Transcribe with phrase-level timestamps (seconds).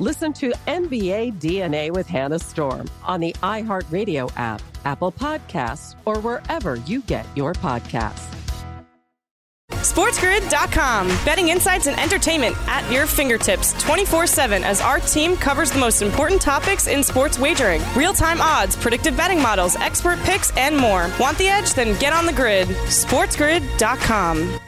[0.00, 6.76] Listen to NBA DNA with Hannah Storm on the iHeartRadio app, Apple Podcasts, or wherever
[6.76, 8.34] you get your podcasts.
[9.70, 11.06] SportsGrid.com.
[11.24, 16.02] Betting insights and entertainment at your fingertips 24 7 as our team covers the most
[16.02, 21.08] important topics in sports wagering real time odds, predictive betting models, expert picks, and more.
[21.20, 21.72] Want the edge?
[21.74, 22.66] Then get on the grid.
[22.66, 24.58] SportsGrid.com.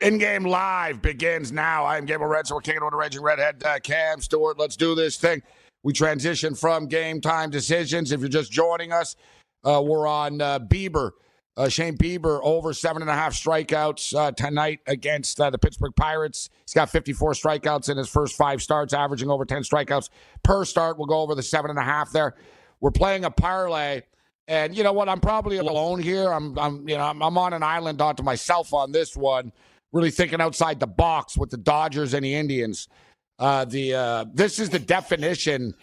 [0.00, 1.84] In game live begins now.
[1.84, 4.56] I'm Gabriel Red, so we're kicking on the Raging Redhead uh, Cam Stewart.
[4.56, 5.42] Let's do this thing.
[5.82, 8.12] We transition from game time decisions.
[8.12, 9.16] If you're just joining us,
[9.64, 11.10] uh, we're on uh, Bieber.
[11.56, 15.96] Uh, Shane Bieber over seven and a half strikeouts uh, tonight against uh, the Pittsburgh
[15.96, 16.48] Pirates.
[16.64, 20.10] He's got 54 strikeouts in his first five starts, averaging over 10 strikeouts
[20.44, 20.96] per start.
[20.96, 22.36] We'll go over the seven and a half there.
[22.80, 24.02] We're playing a parlay.
[24.46, 25.08] And you know what?
[25.08, 26.30] I'm probably alone here.
[26.30, 29.52] I'm, I'm, you know, I'm, I'm on an island onto myself on this one
[29.92, 32.88] really thinking outside the box with the Dodgers and the Indians.
[33.38, 35.74] Uh, the uh, this is the definition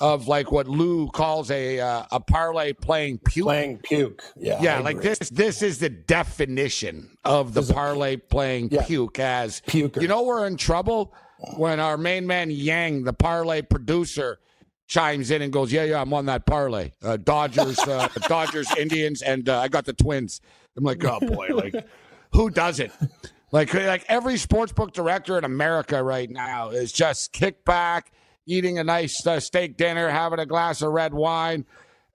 [0.00, 3.46] of like what Lou calls a uh, a parlay playing puke.
[3.46, 4.22] Playing puke.
[4.36, 4.60] Yeah.
[4.60, 8.84] Yeah, like this this is the definition of the parlay playing yeah.
[8.84, 10.02] puke as Puker.
[10.02, 11.14] You know we're in trouble
[11.56, 14.38] when our main man Yang, the parlay producer,
[14.88, 16.90] chimes in and goes, "Yeah, yeah, I'm on that parlay.
[17.02, 20.40] Uh, Dodgers, uh, Dodgers, Indians, and uh, I got the Twins."
[20.76, 21.86] I'm like, "Oh boy, like
[22.32, 22.90] who does it?"
[23.52, 28.12] Like, like every sportsbook director in America right now is just kick back,
[28.46, 31.66] eating a nice uh, steak dinner, having a glass of red wine,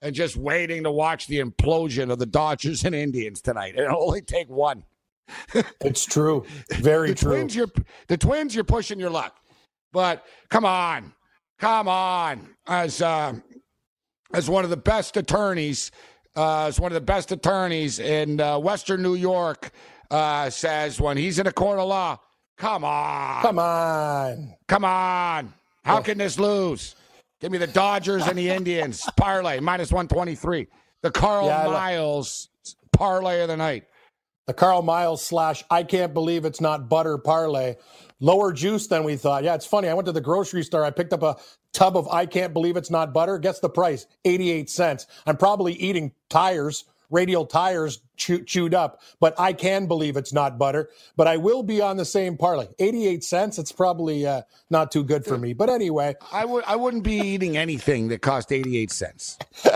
[0.01, 3.75] and just waiting to watch the implosion of the Dodgers and Indians tonight.
[3.77, 4.83] It'll only take one.
[5.81, 6.43] it's true.
[6.71, 7.31] Very the true.
[7.33, 7.71] Twins, you're,
[8.07, 9.37] the Twins, you're pushing your luck.
[9.93, 11.13] But come on.
[11.59, 12.49] Come on.
[12.65, 13.33] As, uh,
[14.33, 15.91] as one of the best attorneys,
[16.35, 19.71] uh, as one of the best attorneys in uh, Western New York,
[20.12, 22.19] uh, says when he's in a court of law,
[22.57, 23.41] come on.
[23.41, 24.56] Come on.
[24.68, 25.53] Come on.
[25.84, 26.95] How can this lose?
[27.40, 29.03] Give me the Dodgers and the Indians.
[29.17, 30.67] Parlay, minus 123.
[31.03, 32.50] The Carl Yeah, Miles
[32.94, 33.85] parlay of the night.
[34.47, 37.75] The Carl Miles slash I can't believe it's not butter parlay.
[38.19, 39.44] Lower juice than we thought.
[39.44, 39.90] Yeah, it's funny.
[39.90, 40.84] I went to the grocery store.
[40.84, 41.38] I picked up a
[41.73, 43.38] tub of I can't believe it's not butter.
[43.38, 45.07] Guess the price 88 cents.
[45.28, 50.57] I'm probably eating tires, radial tires chew- chewed up, but I can believe it's not
[50.57, 50.90] butter.
[51.16, 52.68] But I will be on the same parlay.
[52.79, 53.57] 88 cents.
[53.57, 55.53] It's probably uh, not too good for me.
[55.53, 59.38] But anyway, I would I wouldn't be eating anything that cost 88 cents.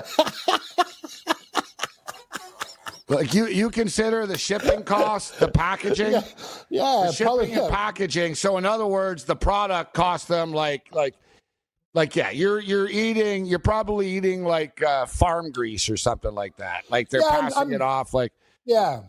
[3.07, 6.23] like you you consider the shipping cost, the packaging, yeah,
[6.69, 7.51] yeah the shipping probably.
[7.51, 7.69] and yeah.
[7.69, 8.35] packaging.
[8.35, 11.15] So in other words, the product cost them like like
[11.93, 16.55] like yeah, you're you're eating you're probably eating like uh, farm grease or something like
[16.57, 16.83] that.
[16.89, 18.33] Like they're Yeah, I'm- passing I'm- it off like
[18.65, 19.01] Yeah.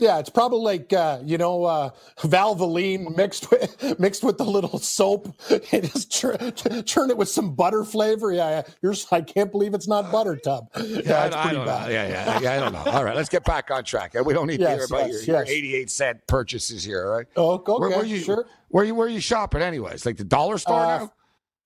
[0.00, 1.90] Yeah, it's probably like uh, you know uh,
[2.22, 5.32] Valvoline mixed with mixed with the little soap
[5.72, 6.50] and just chur-
[6.84, 8.32] churn it with some butter flavor.
[8.32, 8.62] Yeah, yeah.
[8.82, 10.68] You're, I can't believe it's not butter tub.
[10.76, 11.86] Yeah, it's I pretty don't bad.
[11.86, 11.92] know.
[11.94, 12.52] Yeah, yeah, yeah.
[12.52, 12.82] I don't know.
[12.90, 14.14] All right, let's get back on track.
[14.24, 15.52] We don't need to Yes, hear about yes, your, your yes.
[15.56, 17.26] 88 cent purchases here, all right?
[17.36, 18.46] Oh, okay, where, where you, sure.
[18.70, 20.04] Where you where you shopping anyways?
[20.04, 21.12] Like the dollar store Uh, now?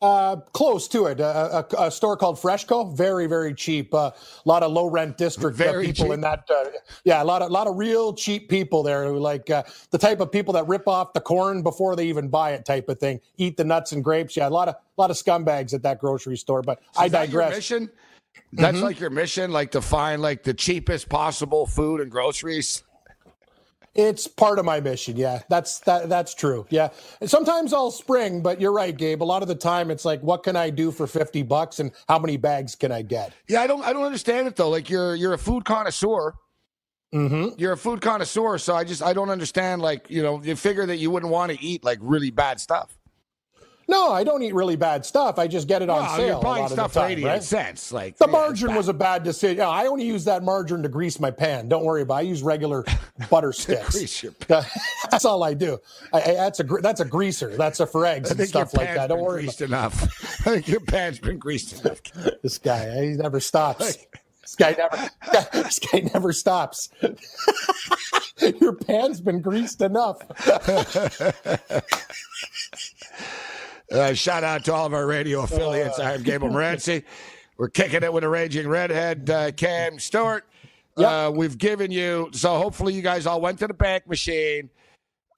[0.03, 1.19] Uh, close to it.
[1.19, 3.95] A, a, a, store called Freshco, very very cheap.
[3.95, 4.11] A uh,
[4.45, 6.13] lot of low rent district uh, people cheap.
[6.13, 6.45] in that.
[6.51, 6.65] Uh,
[7.05, 9.63] yeah, a lot of lot of real cheap people there who like uh,
[9.93, 12.89] the type of people that rip off the corn before they even buy it, type
[12.91, 13.19] of thing.
[13.39, 14.37] Eat the nuts and grapes.
[14.37, 16.61] Yeah, a lot of a lot of scumbags at that grocery store.
[16.61, 17.71] But so I digress.
[18.53, 18.85] That's mm-hmm.
[18.85, 22.83] like your mission, like to find like the cheapest possible food and groceries.
[23.95, 25.17] It's part of my mission.
[25.17, 26.09] Yeah, that's that.
[26.09, 26.67] That's true.
[26.69, 26.89] Yeah,
[27.21, 29.23] and sometimes I'll spring, but you're right, Gabe.
[29.23, 31.93] A lot of the time, it's like, what can I do for fifty bucks, and
[32.09, 33.33] how many bags can I get?
[33.49, 33.85] Yeah, I don't.
[33.85, 34.71] I don't understand it though.
[34.71, 36.35] Like you're you're a food connoisseur.
[37.15, 37.61] Mm-hmm.
[37.61, 39.81] You're a food connoisseur, so I just I don't understand.
[39.81, 42.99] Like you know, you figure that you wouldn't want to eat like really bad stuff.
[43.89, 45.39] No, I don't eat really bad stuff.
[45.39, 46.27] I just get it on sale.
[46.27, 47.43] You're buying stuff for eighty right?
[47.43, 47.93] cents.
[47.93, 49.59] Like the margarine was a bad decision.
[49.59, 51.69] Yeah, I only use that margarine to grease my pan.
[51.69, 52.15] Don't worry about.
[52.15, 52.19] it.
[52.19, 52.85] I use regular
[53.31, 54.25] butter sticks.
[55.11, 55.79] that's all I do.
[56.13, 57.57] I, I, that's a that's a greaser.
[57.57, 59.09] That's a for eggs and stuff like that.
[59.09, 59.43] Don't worry.
[59.43, 60.03] Greased enough.
[60.47, 62.01] I think your pan's been greased enough.
[62.43, 63.99] this guy, eh, he never stops.
[64.41, 65.11] This guy never.
[65.53, 66.91] This guy never stops.
[68.61, 70.19] your pan's been greased enough.
[73.91, 75.99] Uh, shout out to all of our radio affiliates.
[75.99, 77.05] I'm Gable Morency.
[77.57, 80.45] We're kicking it with a raging redhead, uh, Cam Stewart.
[80.97, 81.09] Yep.
[81.09, 82.57] Uh, we've given you so.
[82.57, 84.71] Hopefully, you guys all went to the bank machine.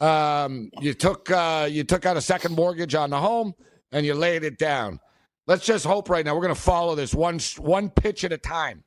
[0.00, 3.54] Um, you took uh, you took out a second mortgage on the home
[3.92, 5.00] and you laid it down.
[5.46, 8.38] Let's just hope right now we're going to follow this one one pitch at a
[8.38, 8.84] time.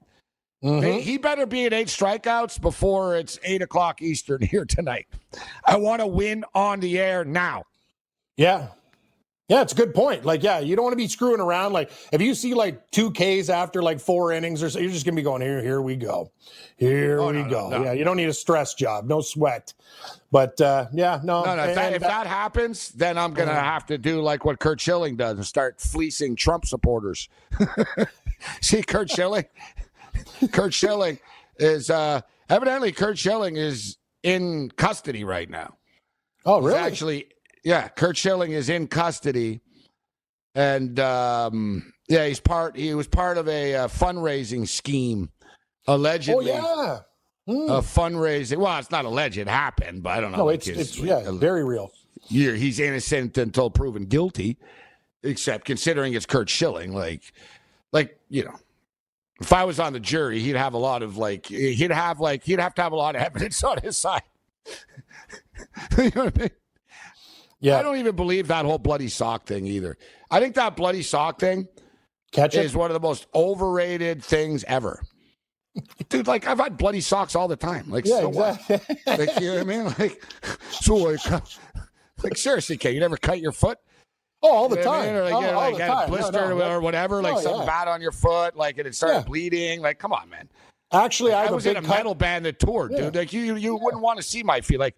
[0.63, 1.00] Mm-hmm.
[1.00, 5.07] He better be at eight strikeouts before it's eight o'clock Eastern here tonight.
[5.65, 7.63] I want to win on the air now.
[8.35, 8.67] Yeah,
[9.50, 10.25] yeah, it's a good point.
[10.25, 11.74] Like, yeah, you don't want to be screwing around.
[11.74, 15.06] Like, if you see like two Ks after like four innings or so, you're just
[15.06, 15.60] gonna be going here.
[15.62, 16.31] Here we go.
[16.78, 17.69] Here oh, we no, go.
[17.69, 17.84] No, no.
[17.86, 19.06] Yeah, you don't need a stress job.
[19.06, 19.74] No sweat.
[20.31, 21.44] But uh, yeah, no.
[21.44, 21.63] No, no.
[21.63, 25.16] If, that, if that, happens, then I'm gonna have to do like what Curt Schilling
[25.16, 27.28] does and start fleecing Trump supporters.
[28.62, 29.46] see, Curt Schilling.
[30.51, 31.18] Curt Schilling
[31.57, 35.75] is uh, evidently Curt Schilling is in custody right now.
[36.46, 36.78] Oh, really?
[36.78, 37.28] He's actually
[37.63, 39.61] yeah, Curt Schilling is in custody,
[40.56, 42.75] and um, yeah, he's part.
[42.75, 45.29] He was part of a, a uh, fundraising scheme,
[45.88, 46.51] allegedly.
[46.51, 47.01] Oh
[47.47, 47.69] yeah, mm.
[47.69, 48.57] a fundraising.
[48.57, 50.39] Well, it's not alleged; it happened, but I don't know.
[50.39, 51.91] No, it's, it's yeah, uh, very real.
[52.27, 54.57] Yeah, he's innocent until proven guilty,
[55.23, 56.94] except considering it's Curt Schilling.
[56.94, 57.33] Like,
[57.91, 58.55] like you know,
[59.41, 62.44] if I was on the jury, he'd have a lot of like he'd have like
[62.44, 64.23] he'd have to have a lot of evidence on his side.
[65.97, 66.50] you know what I mean?
[67.61, 67.77] Yeah.
[67.77, 69.97] I don't even believe that whole bloody sock thing either.
[70.31, 71.67] I think that bloody sock thing
[72.31, 75.01] Catch is one of the most overrated things ever.
[76.09, 77.89] Dude, like I've had bloody socks all the time.
[77.89, 78.77] Like, yeah, so exactly.
[79.06, 79.19] what?
[79.19, 79.85] Like, you know what I mean?
[80.00, 80.23] Like,
[80.69, 81.41] so like, uh,
[82.23, 83.77] like seriously, can you never cut your foot?
[84.41, 85.01] Oh, all the you know time.
[85.01, 85.15] I mean?
[85.15, 87.41] Or like, oh, you know, like get a blister no, no, or whatever, like oh,
[87.41, 87.65] something yeah.
[87.65, 89.23] bad on your foot, like and it started yeah.
[89.23, 89.81] bleeding.
[89.81, 90.47] Like, come on, man.
[90.91, 91.89] Actually, like, I, I was in a cut.
[91.89, 93.01] metal band that toured, yeah.
[93.01, 93.15] dude.
[93.15, 94.79] Like you, you wouldn't want to see my feet.
[94.79, 94.95] Like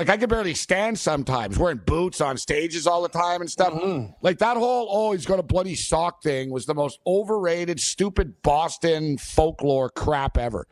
[0.00, 3.74] like I could barely stand sometimes, wearing boots on stages all the time and stuff.
[3.74, 4.12] Mm-hmm.
[4.22, 8.40] Like that whole oh he's got a bloody sock thing was the most overrated, stupid
[8.42, 10.66] Boston folklore crap ever.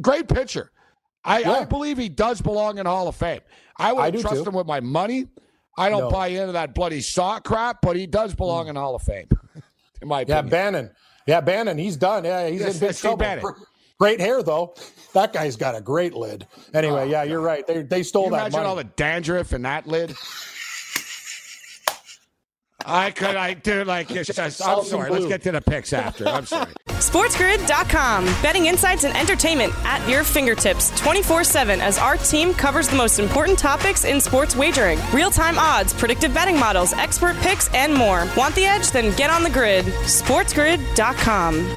[0.00, 0.72] Great pitcher.
[1.24, 1.52] I, yeah.
[1.52, 3.42] I believe he does belong in Hall of Fame.
[3.76, 4.50] I would trust too.
[4.50, 5.28] him with my money.
[5.78, 6.10] I don't no.
[6.10, 8.70] buy into that bloody sock crap, but he does belong mm.
[8.70, 9.28] in Hall of Fame.
[10.02, 10.46] in my opinion.
[10.46, 10.90] Yeah, Bannon.
[11.28, 11.78] Yeah, Bannon.
[11.78, 12.24] He's done.
[12.24, 13.16] Yeah, he's yes, in big trouble.
[13.18, 13.54] Bannon.
[14.00, 14.74] Great hair though.
[15.12, 16.46] That guy's got a great lid.
[16.72, 17.66] Anyway, oh, yeah, you're right.
[17.66, 18.68] They they stole that imagine money.
[18.68, 20.14] all the dandruff in that lid.
[22.86, 24.66] I could, I do like it's just.
[24.66, 25.10] I'm sorry.
[25.10, 26.28] Let's get to the picks after.
[26.28, 26.72] I'm sorry.
[26.88, 28.24] SportsGrid.com.
[28.42, 33.18] Betting insights and entertainment at your fingertips 24 7 as our team covers the most
[33.18, 38.26] important topics in sports wagering real time odds, predictive betting models, expert picks, and more.
[38.36, 38.90] Want the edge?
[38.90, 39.84] Then get on the grid.
[39.86, 41.76] SportsGrid.com.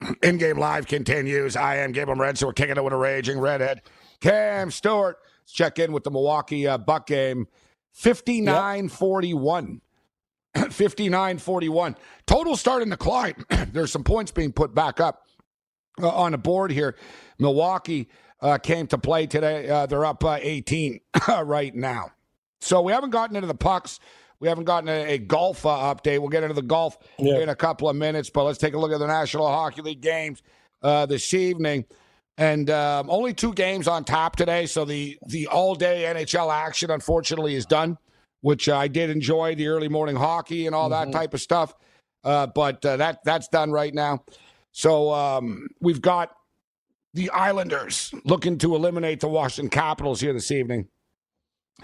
[0.22, 1.56] In game live continues.
[1.56, 3.82] I am Gabriel so We're kicking it with a raging redhead.
[4.20, 5.18] Cam Stewart.
[5.42, 7.48] Let's check in with the Milwaukee uh, Buck game.
[7.92, 9.80] 59 41.
[10.70, 11.96] 59 41.
[12.26, 13.34] Total starting to climb.
[13.72, 15.26] There's some points being put back up
[16.00, 16.96] uh, on the board here.
[17.38, 18.08] Milwaukee
[18.40, 19.68] uh, came to play today.
[19.68, 21.00] Uh, they're up uh, 18
[21.42, 22.12] right now.
[22.60, 24.00] So we haven't gotten into the pucks.
[24.40, 26.18] We haven't gotten a, a golf uh, update.
[26.18, 27.38] We'll get into the golf yeah.
[27.38, 30.00] in a couple of minutes, but let's take a look at the National Hockey League
[30.00, 30.42] games
[30.82, 31.84] uh, this evening.
[32.38, 36.90] And um, only two games on top today, so the the all day NHL action
[36.90, 37.98] unfortunately is done.
[38.42, 41.10] Which I did enjoy the early morning hockey and all mm-hmm.
[41.10, 41.74] that type of stuff,
[42.24, 44.24] uh, but uh, that that's done right now.
[44.72, 46.30] So um, we've got
[47.12, 50.88] the Islanders looking to eliminate the Washington Capitals here this evening.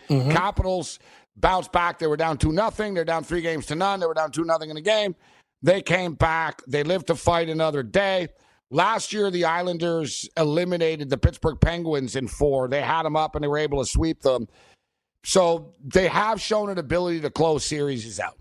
[0.09, 0.31] Mm-hmm.
[0.31, 0.99] Capitals
[1.37, 1.99] bounced back.
[1.99, 2.95] They were down two nothing.
[2.95, 4.00] They're down three games to none.
[4.00, 5.14] They were down two nothing in the game.
[5.62, 6.62] They came back.
[6.66, 8.28] They lived to fight another day.
[8.71, 12.69] Last year, the Islanders eliminated the Pittsburgh Penguins in four.
[12.69, 14.49] They had them up and they were able to sweep them.
[15.25, 18.38] So they have shown an ability to close series out.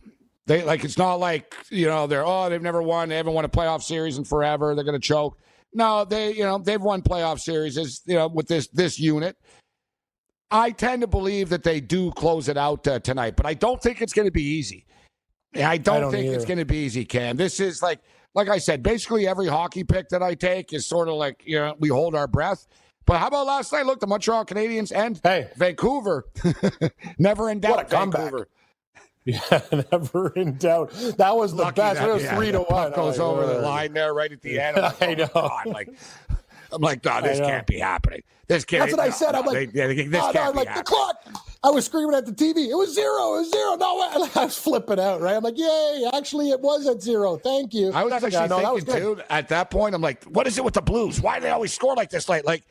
[0.48, 3.46] They like it's not like you know they're oh they've never won they haven't won
[3.46, 5.40] a playoff series in forever they're going to choke.
[5.74, 9.36] No, they you know they've won playoff series you know with this this unit.
[10.56, 13.82] I tend to believe that they do close it out uh, tonight, but I don't
[13.82, 14.86] think it's going to be easy.
[15.56, 16.36] I don't, I don't think either.
[16.36, 17.38] it's going to be easy, Cam.
[17.38, 18.00] This is like,
[18.34, 21.58] like I said, basically every hockey pick that I take is sort of like, you
[21.58, 22.68] know, we hold our breath.
[23.06, 23.86] But how about last night?
[23.86, 25.50] Look, the Montreal Canadiens and hey.
[25.56, 26.26] Vancouver.
[27.20, 28.48] Never in doubt, What a Vancouver.
[29.28, 29.60] Yeah,
[29.92, 30.92] never in doubt.
[31.18, 32.00] That was the Lucky best.
[32.00, 32.92] That, it was yeah, three to one.
[32.92, 34.78] Goes oh, over the line there right at the end.
[34.80, 35.30] Like, I know.
[35.34, 35.90] Oh, God, like
[36.76, 38.22] I'm like, no, this can't be happening.
[38.48, 38.82] This can't.
[38.82, 39.32] That's what no, I said.
[39.32, 40.76] No, I'm like, they, they, this can't I'm like happening.
[40.76, 41.26] the clock.
[41.64, 42.68] I was screaming at the TV.
[42.70, 43.36] It was zero.
[43.36, 43.76] It was zero.
[43.76, 44.02] No,
[44.42, 45.22] I was flipping out.
[45.22, 45.36] Right.
[45.36, 46.10] I'm like, yay!
[46.14, 47.38] Actually, it was at zero.
[47.38, 47.92] Thank you.
[47.92, 49.22] I was actually thinking too.
[49.30, 51.22] At that point, I'm like, what is it with the Blues?
[51.22, 52.46] Why do they always score like this late?
[52.46, 52.64] Like,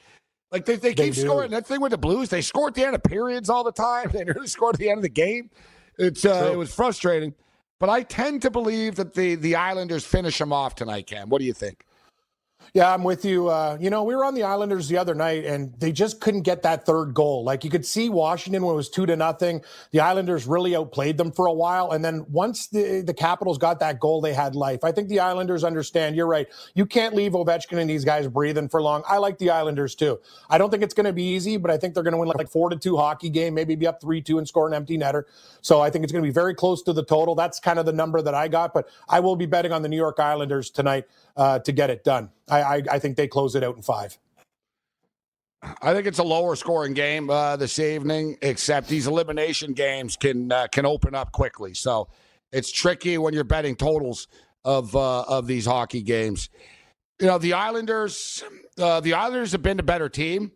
[0.52, 1.50] like they, they keep they scoring.
[1.50, 4.10] That thing with the Blues, they score at the end of periods all the time.
[4.12, 5.50] They nearly score at the end of the game.
[5.98, 7.34] It's uh, it was frustrating.
[7.80, 11.08] But I tend to believe that the the Islanders finish them off tonight.
[11.08, 11.84] Cam, what do you think?
[12.72, 13.48] Yeah, I'm with you.
[13.48, 16.42] Uh, you know, we were on the Islanders the other night, and they just couldn't
[16.42, 17.44] get that third goal.
[17.44, 19.62] Like you could see Washington when it was two to nothing.
[19.90, 23.80] The Islanders really outplayed them for a while, and then once the the Capitals got
[23.80, 24.84] that goal, they had life.
[24.84, 26.16] I think the Islanders understand.
[26.16, 26.48] You're right.
[26.74, 29.02] You can't leave Ovechkin and these guys breathing for long.
[29.08, 30.20] I like the Islanders too.
[30.48, 32.30] I don't think it's going to be easy, but I think they're going to win
[32.36, 34.96] like four to two hockey game, maybe be up three two and score an empty
[34.96, 35.24] netter.
[35.60, 37.34] So I think it's going to be very close to the total.
[37.34, 39.88] That's kind of the number that I got, but I will be betting on the
[39.88, 41.06] New York Islanders tonight
[41.36, 42.30] uh, to get it done.
[42.48, 44.18] I, I, I, think they close it out in five.
[45.82, 50.52] I think it's a lower scoring game uh, this evening, except these elimination games can
[50.52, 51.74] uh, can open up quickly.
[51.74, 52.08] So
[52.52, 54.28] it's tricky when you're betting totals
[54.64, 56.50] of uh, of these hockey games.
[57.20, 58.44] You know, the Islanders,
[58.78, 60.52] uh, the Islanders have been a better team,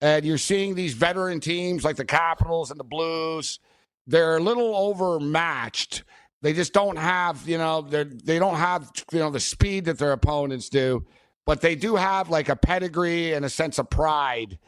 [0.00, 3.58] and you're seeing these veteran teams like the Capitals and the Blues.
[4.06, 6.04] They're a little overmatched
[6.44, 9.96] they just don't have, you know, they they don't have, you know, the speed that
[9.96, 11.02] their opponents do,
[11.46, 14.58] but they do have like a pedigree and a sense of pride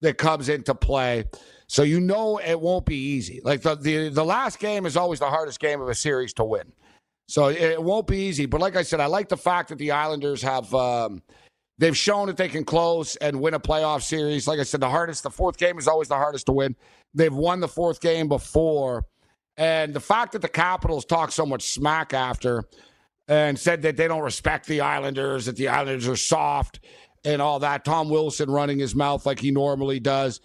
[0.00, 1.24] that comes into play.
[1.68, 3.40] So you know it won't be easy.
[3.44, 6.44] Like the, the, the last game is always the hardest game of a series to
[6.44, 6.72] win.
[7.28, 8.46] So it won't be easy.
[8.46, 11.22] But like I said, I like the fact that the Islanders have um,
[11.78, 14.48] they've shown that they can close and win a playoff series.
[14.48, 16.74] Like I said, the hardest, the fourth game is always the hardest to win.
[17.14, 19.04] They've won the fourth game before.
[19.60, 22.64] And the fact that the Capitals talk so much smack after
[23.28, 26.80] and said that they don't respect the Islanders, that the Islanders are soft
[27.26, 27.84] and all that.
[27.84, 30.40] Tom Wilson running his mouth like he normally does.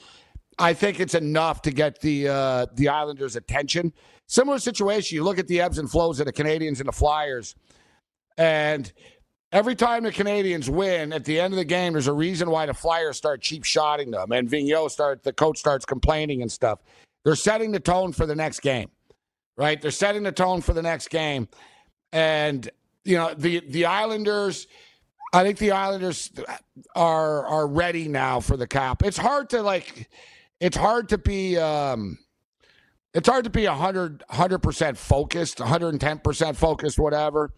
[0.59, 3.93] I think it's enough to get the uh, the Islanders' attention.
[4.27, 5.15] Similar situation.
[5.15, 7.55] You look at the ebbs and flows of the Canadiens and the Flyers,
[8.37, 8.91] and
[9.53, 12.65] every time the Canadiens win, at the end of the game, there's a reason why
[12.65, 16.79] the Flyers start cheap shotting them, and Vigneault start the coach starts complaining and stuff.
[17.23, 18.89] They're setting the tone for the next game,
[19.57, 19.81] right?
[19.81, 21.47] They're setting the tone for the next game,
[22.11, 22.69] and
[23.03, 24.67] you know the the Islanders.
[25.33, 26.31] I think the Islanders
[26.95, 29.03] are are ready now for the cap.
[29.03, 30.09] It's hard to like.
[30.59, 31.57] It's hard to be.
[31.57, 32.17] Um,
[33.13, 37.53] it's hard to be 100 100% focused, 110 percent focused, whatever.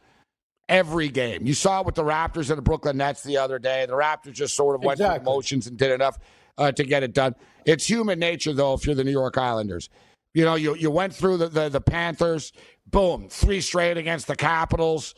[0.69, 3.85] Every game, you saw it with the Raptors and the Brooklyn Nets the other day.
[3.85, 5.19] The Raptors just sort of went Exactly.
[5.19, 6.19] through the motions and did enough
[6.57, 7.35] uh, to get it done.
[7.65, 8.73] It's human nature, though.
[8.73, 9.89] If you're the New York Islanders,
[10.37, 12.53] you know you you went through the the, the Panthers,
[12.85, 15.15] boom, three straight against the Capitals.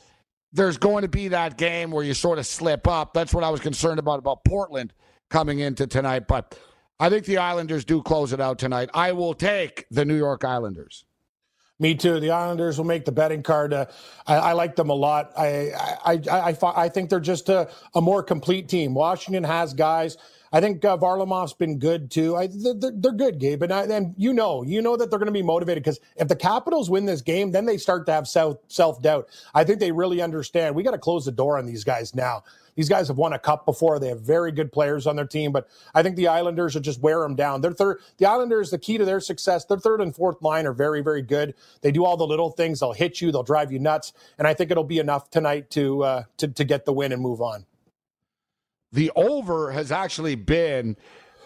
[0.53, 3.13] There's going to be that game where you sort of slip up.
[3.13, 4.93] That's what I was concerned about about Portland
[5.29, 6.57] coming into tonight, but.
[7.01, 8.89] I think the Islanders do close it out tonight.
[8.93, 11.05] I will take the New York Islanders.
[11.79, 12.19] Me too.
[12.19, 13.73] The Islanders will make the betting card.
[13.73, 13.85] Uh,
[14.27, 15.31] I, I, like them a lot.
[15.38, 15.71] I
[16.05, 18.93] I, I, I, I think they're just a, a, more complete team.
[18.93, 20.17] Washington has guys.
[20.51, 22.36] I think uh, Varlamov's been good too.
[22.36, 25.27] I, they're, they're good, Gabe, and, I, and you know, you know that they're going
[25.27, 28.27] to be motivated because if the Capitals win this game, then they start to have
[28.27, 29.27] self self doubt.
[29.53, 30.75] I think they really understand.
[30.75, 32.44] We got to close the door on these guys now.
[32.75, 34.00] These guys have won a cup before.
[34.00, 37.01] They have very good players on their team, but I think the Islanders will just
[37.01, 37.60] wear them down.
[37.60, 38.00] They're third.
[38.18, 41.22] The Islanders, the key to their success, their third and fourth line are very, very
[41.22, 41.56] good.
[41.82, 42.79] They do all the little things.
[42.79, 43.34] They'll hit you.
[43.34, 44.13] They'll drive you nuts.
[44.38, 47.22] And I think it'll be enough tonight to uh, to to get the win and
[47.22, 47.65] move on.
[48.91, 50.98] The over has actually been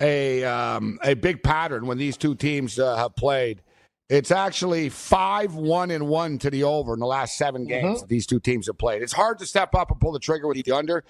[0.02, 3.62] a um, a big pattern when these two teams uh, have played.
[4.10, 8.08] It's actually five one and one to the over in the last seven games mm-hmm.
[8.08, 9.02] these two teams have played.
[9.02, 11.04] It's hard to step up and pull the trigger with the under.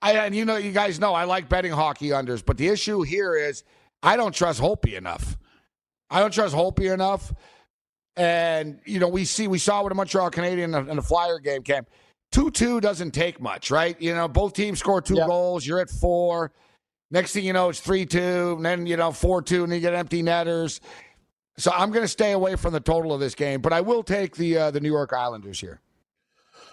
[0.00, 3.02] I, and you know, you guys know I like betting hockey unders, but the issue
[3.02, 3.64] here is
[4.02, 5.36] I don't trust Holtby enough.
[6.10, 7.32] I don't trust Holtby enough.
[8.16, 11.62] And you know, we see we saw with a Montreal Canadian in the Flyer game
[11.62, 11.88] camp.
[12.30, 14.00] Two two doesn't take much, right?
[14.00, 15.26] You know, both teams score two yeah.
[15.26, 15.66] goals.
[15.66, 16.52] You're at four.
[17.10, 19.80] Next thing you know, it's three two, and then you know four two, and you
[19.80, 20.80] get empty netters.
[21.56, 24.02] So I'm going to stay away from the total of this game, but I will
[24.02, 25.80] take the uh, the New York Islanders here.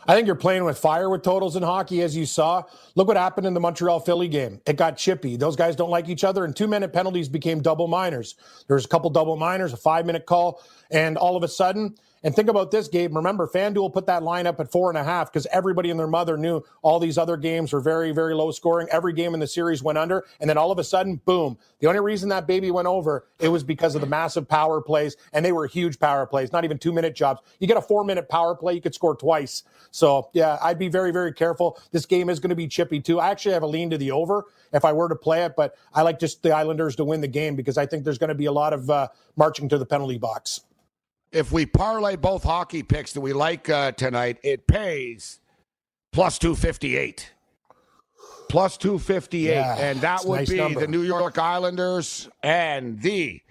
[0.08, 2.64] I think you're playing with fire with totals in hockey, as you saw.
[2.94, 4.62] Look what happened in the Montreal Philly game.
[4.68, 5.36] It got chippy.
[5.36, 8.36] Those guys don't like each other, and two minute penalties became double minors.
[8.68, 11.96] There was a couple double minors, a five minute call, and all of a sudden,
[12.26, 13.16] and think about this, Gabe.
[13.16, 16.08] Remember, FanDuel put that line up at four and a half because everybody and their
[16.08, 18.88] mother knew all these other games were very, very low scoring.
[18.92, 20.26] Every game in the series went under.
[20.40, 21.56] And then all of a sudden, boom.
[21.82, 25.16] The only reason that baby went over, it was because of the massive power plays.
[25.34, 27.42] And they were huge power plays, not even two minute jobs.
[27.60, 29.62] You get a four minute power play, you could score twice.
[29.92, 31.80] So, yeah, I'd be very, very careful.
[31.92, 33.20] This game is going to be chippy, too.
[33.20, 35.76] I actually have a lean to the over if I were to play it, but
[35.94, 38.36] I like just the Islanders to win the game because I think there's going to
[38.36, 40.62] be a lot of uh, marching to the penalty box
[41.36, 45.42] if we parlay both hockey picks that we like uh, tonight, it pays
[46.14, 47.32] plus 258.
[48.48, 49.50] Plus 258.
[49.50, 50.80] Yeah, and that would nice be number.
[50.80, 53.42] the New York Islanders and the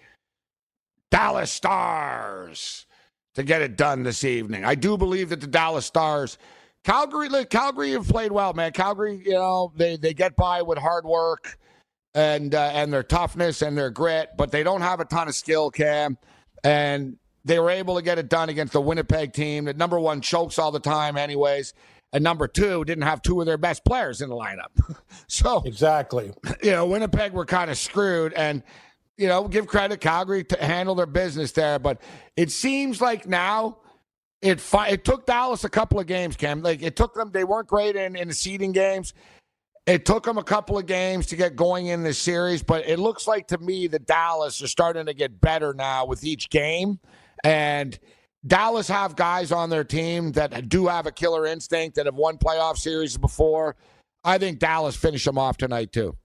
[1.11, 2.87] Dallas Stars
[3.35, 4.64] to get it done this evening.
[4.64, 6.38] I do believe that the Dallas Stars.
[6.85, 8.73] Calgary, Calgary have played well, man.
[8.73, 11.59] Calgary, you know, they, they get by with hard work
[12.14, 15.35] and uh, and their toughness and their grit, but they don't have a ton of
[15.35, 16.16] skill, Cam.
[16.62, 20.20] And they were able to get it done against the Winnipeg team that number one
[20.20, 21.74] chokes all the time, anyways,
[22.12, 24.70] and number two didn't have two of their best players in the lineup.
[25.26, 28.62] so exactly, you know, Winnipeg were kind of screwed, and
[29.16, 32.00] you know, give credit Calgary to handle their business there, but
[32.37, 33.78] it seems like now.
[34.42, 36.61] It, fi- it took Dallas a couple of games, Cam.
[36.61, 37.30] Like it took them.
[37.33, 39.14] They weren't great in, in the seeding games.
[39.87, 42.98] It took them a couple of games to get going in this series, but it
[42.98, 46.98] looks like to me that Dallas are starting to get better now with each game.
[47.44, 47.98] And
[48.46, 52.38] Dallas have guys on their team that do have a killer instinct that have won
[52.38, 53.76] playoff series before.
[54.24, 56.16] I think Dallas finish them off tonight too.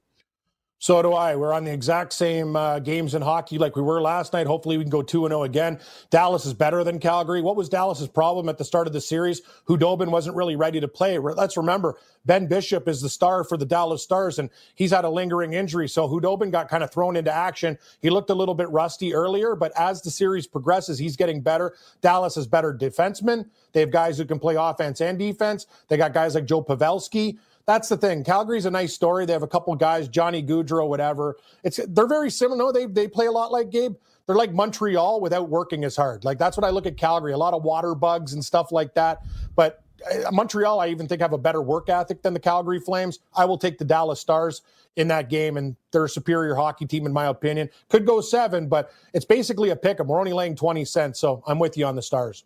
[0.82, 1.36] So do I.
[1.36, 4.48] We're on the exact same uh, games in hockey like we were last night.
[4.48, 5.78] Hopefully, we can go 2 0 again.
[6.10, 7.42] Dallas is better than Calgary.
[7.42, 9.42] What was Dallas's problem at the start of the series?
[9.68, 11.18] Khudobin wasn't really ready to play.
[11.20, 15.10] Let's remember, Ben Bishop is the star for the Dallas Stars, and he's had a
[15.10, 15.90] lingering injury.
[15.90, 17.78] So Khudobin got kind of thrown into action.
[18.02, 21.76] He looked a little bit rusty earlier, but as the series progresses, he's getting better.
[22.00, 23.50] Dallas is better defensemen.
[23.74, 25.68] They have guys who can play offense and defense.
[25.90, 27.38] They got guys like Joe Pavelski
[27.70, 28.24] that's the thing.
[28.24, 29.28] Calgary's a nice story.
[29.28, 31.38] They have a couple guys, Johnny Gaudreau, whatever.
[31.64, 32.58] It's they're very similar.
[32.58, 33.94] No, they they play a lot like Gabe.
[34.26, 36.26] They're like Montreal without working as hard.
[36.26, 37.32] Like that's what I look at Calgary.
[37.32, 39.22] A lot of water bugs and stuff like that.
[39.56, 43.20] But uh, Montreal, I even think have a better work ethic than the Calgary Flames.
[43.36, 44.64] I will take the Dallas Stars
[44.96, 47.70] in that game, and they're a superior hockey team in my opinion.
[47.90, 50.08] Could go seven, but it's basically a pick 'em.
[50.08, 52.46] We're only laying twenty cents, so I'm with you on the Stars.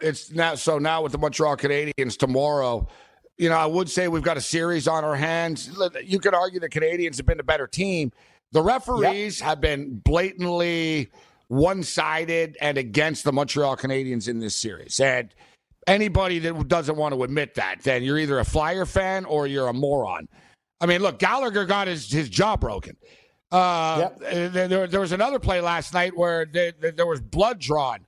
[0.00, 2.88] It's now so now with the Montreal Canadiens tomorrow
[3.38, 5.70] you know, I would say we've got a series on our hands.
[6.04, 8.12] You could argue the Canadiens have been a better team.
[8.52, 9.48] The referees yep.
[9.48, 11.10] have been blatantly
[11.48, 15.00] one sided and against the Montreal Canadiens in this series.
[15.00, 15.34] And
[15.86, 19.68] anybody that doesn't want to admit that, then you're either a Flyer fan or you're
[19.68, 20.28] a moron.
[20.80, 22.96] I mean, look, Gallagher got his, his jaw broken.
[23.50, 24.52] Uh, yep.
[24.52, 28.06] there, there was another play last night where there, there was blood drawn.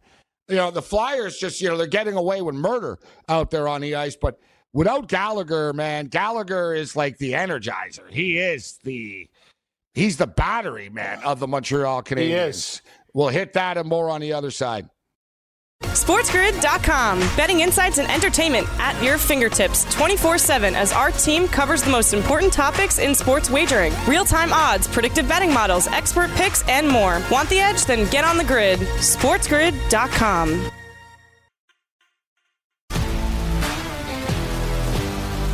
[0.48, 3.80] You know, the Flyers just, you know, they're getting away with murder out there on
[3.80, 4.38] the ice, but
[4.72, 8.10] without Gallagher, man, Gallagher is like the energizer.
[8.10, 9.28] He is the
[9.94, 12.18] he's the battery man of the Montreal Canadiens.
[12.20, 12.82] He is.
[13.14, 14.88] We'll hit that and more on the other side.
[15.82, 17.18] SportsGrid.com.
[17.36, 22.14] Betting insights and entertainment at your fingertips 24 7 as our team covers the most
[22.14, 27.22] important topics in sports wagering real time odds, predictive betting models, expert picks, and more.
[27.30, 27.84] Want the edge?
[27.84, 28.78] Then get on the grid.
[28.80, 30.70] SportsGrid.com.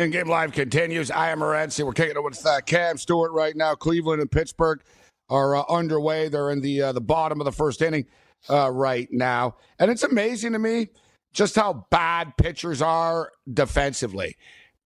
[0.00, 1.10] In game live continues.
[1.10, 1.84] I am Morency.
[1.84, 3.74] We're kicking it with uh, Cam Stewart right now.
[3.74, 4.80] Cleveland and Pittsburgh
[5.28, 6.30] are uh, underway.
[6.30, 8.06] They're in the uh, the bottom of the first inning
[8.48, 10.88] uh, right now, and it's amazing to me
[11.34, 14.38] just how bad pitchers are defensively.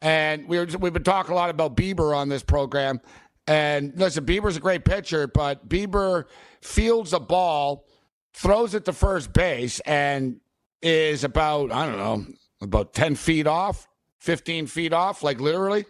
[0.02, 3.00] And we we've been talking a lot about Bieber on this program.
[3.46, 6.24] And listen, Bieber's a great pitcher, but Bieber
[6.60, 7.86] fields a ball,
[8.32, 10.40] throws it to first base, and
[10.82, 12.26] is about I don't know
[12.60, 13.86] about ten feet off
[14.24, 15.84] 15 feet off, like literally,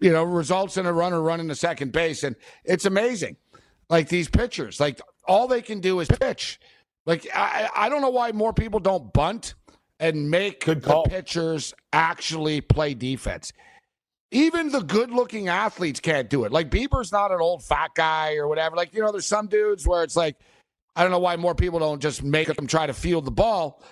[0.00, 2.24] you know, results in a runner running to second base.
[2.24, 3.36] And it's amazing.
[3.90, 6.60] Like these pitchers, like all they can do is pitch.
[7.06, 9.54] Like I, I don't know why more people don't bunt
[10.00, 13.52] and make the pitchers actually play defense.
[14.30, 16.52] even the good looking athletes can't do it.
[16.52, 18.76] Like Bieber's not an old fat guy or whatever.
[18.76, 20.36] Like, you know, there's some dudes where it's like,
[20.94, 23.82] I don't know why more people don't just make them try to field the ball.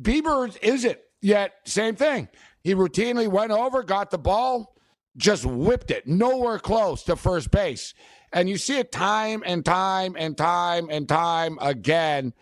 [0.00, 1.54] Bieber isn't yet.
[1.66, 2.28] Same thing.
[2.64, 4.74] He routinely went over, got the ball,
[5.16, 7.94] just whipped it nowhere close to first base.
[8.32, 12.32] And you see it time and time and time and time again.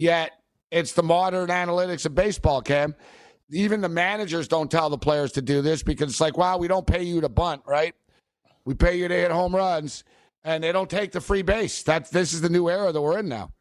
[0.00, 0.32] Yet
[0.72, 2.96] it's the modern analytics of baseball, Cam
[3.50, 6.68] even the managers don't tell the players to do this because it's like, wow, we
[6.68, 7.94] don't pay you to bunt, right?
[8.64, 10.02] We pay you to hit home runs,
[10.42, 11.82] and they don't take the free base.
[11.82, 13.52] That's this is the new era that we're in now.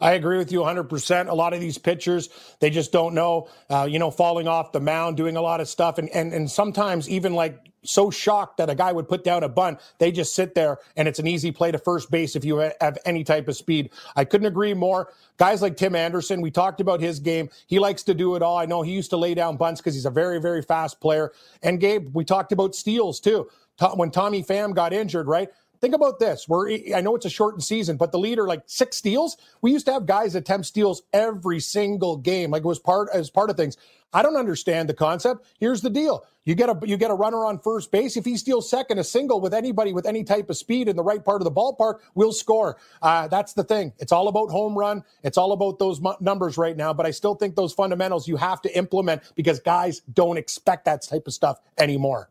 [0.00, 1.28] I agree with you 100%.
[1.28, 2.28] A lot of these pitchers,
[2.60, 5.68] they just don't know, uh, you know, falling off the mound, doing a lot of
[5.68, 5.98] stuff.
[5.98, 9.48] And, and, and sometimes even like so shocked that a guy would put down a
[9.48, 12.56] bunt, they just sit there and it's an easy play to first base if you
[12.80, 13.90] have any type of speed.
[14.16, 15.12] I couldn't agree more.
[15.36, 17.48] Guys like Tim Anderson, we talked about his game.
[17.66, 18.58] He likes to do it all.
[18.58, 21.32] I know he used to lay down bunts because he's a very, very fast player.
[21.62, 23.48] And Gabe, we talked about steals too.
[23.94, 25.50] When Tommy Pham got injured, right?
[25.80, 26.48] Think about this.
[26.48, 29.36] We're I know it's a shortened season, but the leader like six steals.
[29.62, 33.30] We used to have guys attempt steals every single game, like it was part as
[33.30, 33.76] part of things.
[34.12, 35.44] I don't understand the concept.
[35.58, 38.16] Here's the deal: you get a you get a runner on first base.
[38.16, 41.02] If he steals second, a single with anybody with any type of speed in the
[41.02, 42.78] right part of the ballpark will score.
[43.02, 43.92] Uh, that's the thing.
[43.98, 45.04] It's all about home run.
[45.22, 46.94] It's all about those numbers right now.
[46.94, 51.02] But I still think those fundamentals you have to implement because guys don't expect that
[51.02, 52.30] type of stuff anymore.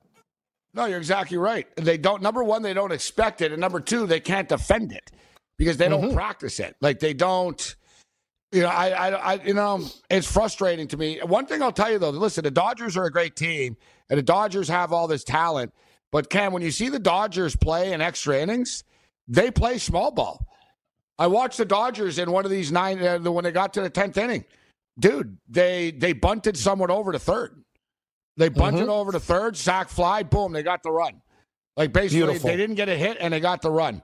[0.76, 1.68] No, you're exactly right.
[1.78, 2.22] They don't.
[2.22, 5.10] Number one, they don't expect it, and number two, they can't defend it
[5.58, 6.16] because they don't mm-hmm.
[6.16, 6.76] practice it.
[6.82, 7.76] Like they don't.
[8.52, 11.20] You know, I, I, I, you know, it's frustrating to me.
[11.20, 13.78] One thing I'll tell you though, listen, the Dodgers are a great team,
[14.10, 15.74] and the Dodgers have all this talent.
[16.12, 18.84] But Cam, when you see the Dodgers play in extra innings,
[19.28, 20.46] they play small ball.
[21.18, 23.90] I watched the Dodgers in one of these nine uh, when they got to the
[23.90, 24.44] tenth inning.
[25.00, 27.65] Dude, they they bunted someone over to third.
[28.38, 28.90] They bunted mm-hmm.
[28.90, 31.22] over to third, sack fly, boom, they got the run.
[31.78, 32.50] Like basically, Beautiful.
[32.50, 34.02] they didn't get a hit and they got the run.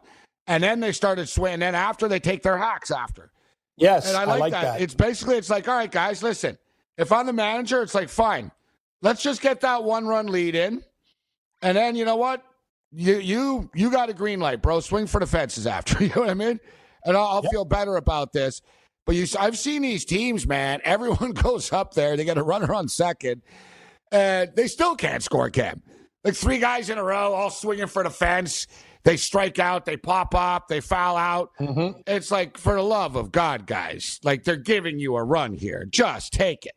[0.47, 1.55] And then they started swinging.
[1.55, 3.31] And then after, they take their hacks after.
[3.77, 4.61] Yes, and I like, I like that.
[4.63, 4.81] that.
[4.81, 6.57] It's basically, it's like, all right, guys, listen.
[6.97, 8.51] If I'm the manager, it's like, fine,
[9.01, 10.83] let's just get that one run lead in,
[11.61, 12.43] and then you know what?
[12.91, 14.81] You you you got a green light, bro.
[14.81, 16.03] Swing for the fences after.
[16.03, 16.59] You know what I mean?
[17.05, 17.51] And I'll, I'll yep.
[17.51, 18.61] feel better about this.
[19.05, 20.81] But you, I've seen these teams, man.
[20.83, 22.17] Everyone goes up there.
[22.17, 23.41] They get a runner on second
[24.11, 25.81] and they still can't score, Cam.
[26.23, 28.67] Like three guys in a row, all swinging for the fence.
[29.03, 31.49] They strike out, they pop up, they foul out.
[31.59, 32.01] Mm-hmm.
[32.05, 35.85] It's like, for the love of God, guys, like they're giving you a run here.
[35.89, 36.75] Just take it,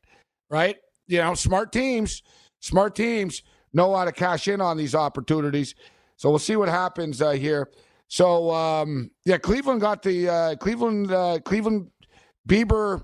[0.49, 0.77] right?
[1.07, 2.23] You know, smart teams,
[2.61, 3.43] smart teams
[3.75, 5.75] know how to cash in on these opportunities.
[6.17, 7.69] So we'll see what happens uh, here.
[8.09, 11.91] So um, yeah, Cleveland got the uh, Cleveland uh, Cleveland
[12.49, 13.03] Bieber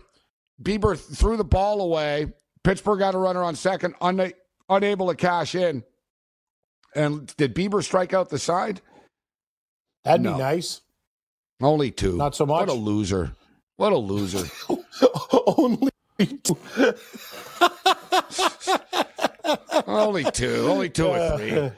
[0.63, 2.27] Bieber threw the ball away
[2.65, 4.33] Pittsburgh got a runner on second, una-
[4.69, 5.85] unable to cash in.
[6.95, 8.81] And did Bieber strike out the side?
[10.05, 10.33] That'd no.
[10.33, 10.81] be nice.
[11.63, 12.17] Only two.
[12.17, 12.61] Not so much.
[12.61, 13.33] What a loser.
[13.77, 14.49] What a loser.
[15.47, 15.91] Only
[16.43, 16.57] two.
[19.87, 20.67] Only two.
[20.69, 21.71] Only two or three.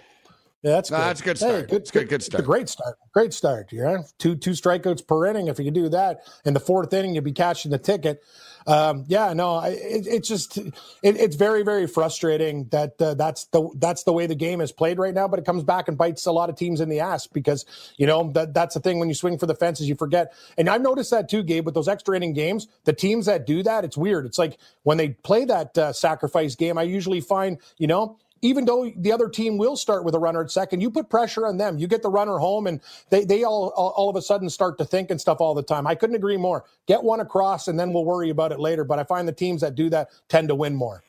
[0.62, 1.04] Yeah, that's no, good.
[1.04, 1.54] That's a good start.
[1.54, 2.44] Hey, good, good, good start.
[2.44, 2.96] a great start.
[3.12, 3.68] Great start.
[3.72, 5.48] Yeah, two two strikeouts per inning.
[5.48, 8.22] If you do that in the fourth inning, you'd be catching the ticket.
[8.66, 13.68] Um, yeah, no, it, it's just it, it's very very frustrating that uh, that's the
[13.76, 15.28] that's the way the game is played right now.
[15.28, 17.64] But it comes back and bites a lot of teams in the ass because
[17.96, 20.32] you know that that's the thing when you swing for the fences, you forget.
[20.56, 22.68] And I've noticed that too, Gabe, with those extra inning games.
[22.84, 24.26] The teams that do that, it's weird.
[24.26, 28.64] It's like when they play that uh, sacrifice game, I usually find you know even
[28.64, 31.56] though the other team will start with a runner at second, you put pressure on
[31.56, 31.78] them.
[31.78, 34.76] You get the runner home, and they they all all, all of a sudden start
[34.78, 35.86] to think and stuff all the time.
[35.86, 36.64] I couldn't agree more.
[36.86, 38.84] Get one across, and then we'll worry about it later.
[38.84, 41.02] But I find the teams that do that tend to win more.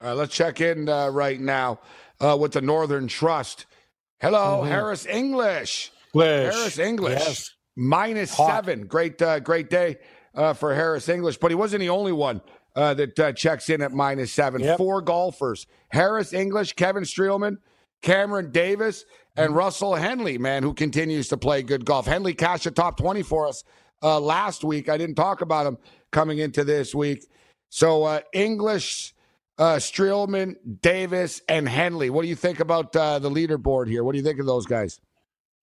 [0.00, 1.80] All right, let's check in uh, right now
[2.20, 3.66] uh, with the Northern Trust.
[4.20, 4.70] Hello, mm-hmm.
[4.70, 5.92] Harris English.
[6.14, 6.54] English.
[6.54, 7.20] Harris English.
[7.20, 7.54] Yes.
[7.76, 8.86] Minus seven.
[8.86, 9.98] Great, uh, great day
[10.34, 12.40] uh, for Harris English, but he wasn't the only one
[12.78, 14.62] uh, that uh, checks in at minus seven.
[14.62, 14.78] Yep.
[14.78, 17.56] Four golfers Harris English, Kevin Streelman,
[18.02, 19.04] Cameron Davis,
[19.36, 19.58] and mm-hmm.
[19.58, 22.06] Russell Henley, man, who continues to play good golf.
[22.06, 23.64] Henley cashed a top 20 for us
[24.02, 24.88] uh, last week.
[24.88, 25.78] I didn't talk about him
[26.12, 27.24] coming into this week.
[27.68, 29.12] So, uh, English,
[29.58, 32.10] uh, Streelman, Davis, and Henley.
[32.10, 34.04] What do you think about uh, the leaderboard here?
[34.04, 35.00] What do you think of those guys?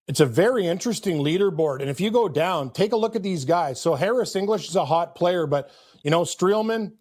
[0.08, 1.80] It's a very interesting leaderboard.
[1.80, 3.82] And if you go down, take a look at these guys.
[3.82, 5.72] So Harris English is a hot player, but
[6.04, 6.92] you know, Streelman,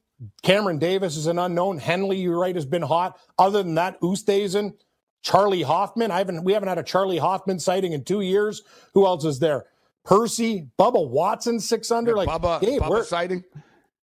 [0.43, 1.79] Cameron Davis is an unknown.
[1.79, 3.19] Henley, you're right, has been hot.
[3.39, 4.75] Other than that, Oosthuizen,
[5.23, 6.11] Charley Hoffman.
[6.11, 8.63] I haven't we haven't had a Charley Hoffman sighting in two years.
[8.93, 9.67] Who else is there?
[10.07, 12.11] Piercy, Bubba Watson, six under.
[12.13, 13.45] Yeah, like Bubba, Gabe, Bubba where, sighting.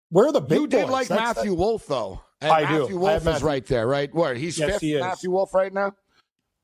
[0.09, 0.91] Where are the big You did boys?
[0.91, 2.21] like That's, Matthew Wolff though.
[2.41, 2.95] And I Matthew do.
[2.95, 4.13] I Wolff have is right there, right?
[4.13, 4.99] Where he's Yes, fifth, he.
[4.99, 5.93] Matthew Wolff right now.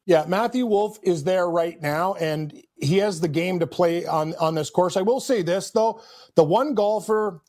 [0.08, 4.34] Yeah, Matthew Wolff is there right now, and he has the game to play on
[4.39, 4.97] on this course.
[4.97, 6.01] I will say this though:
[6.36, 7.41] the one golfer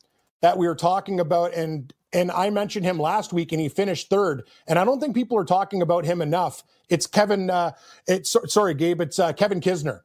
[0.43, 4.09] that we were talking about, and and I mentioned him last week, and he finished
[4.09, 4.43] third.
[4.67, 6.63] And I don't think people are talking about him enough.
[6.89, 7.49] It's Kevin.
[7.49, 7.71] Uh,
[8.07, 9.01] it's sorry, Gabe.
[9.01, 10.01] It's uh, Kevin Kisner.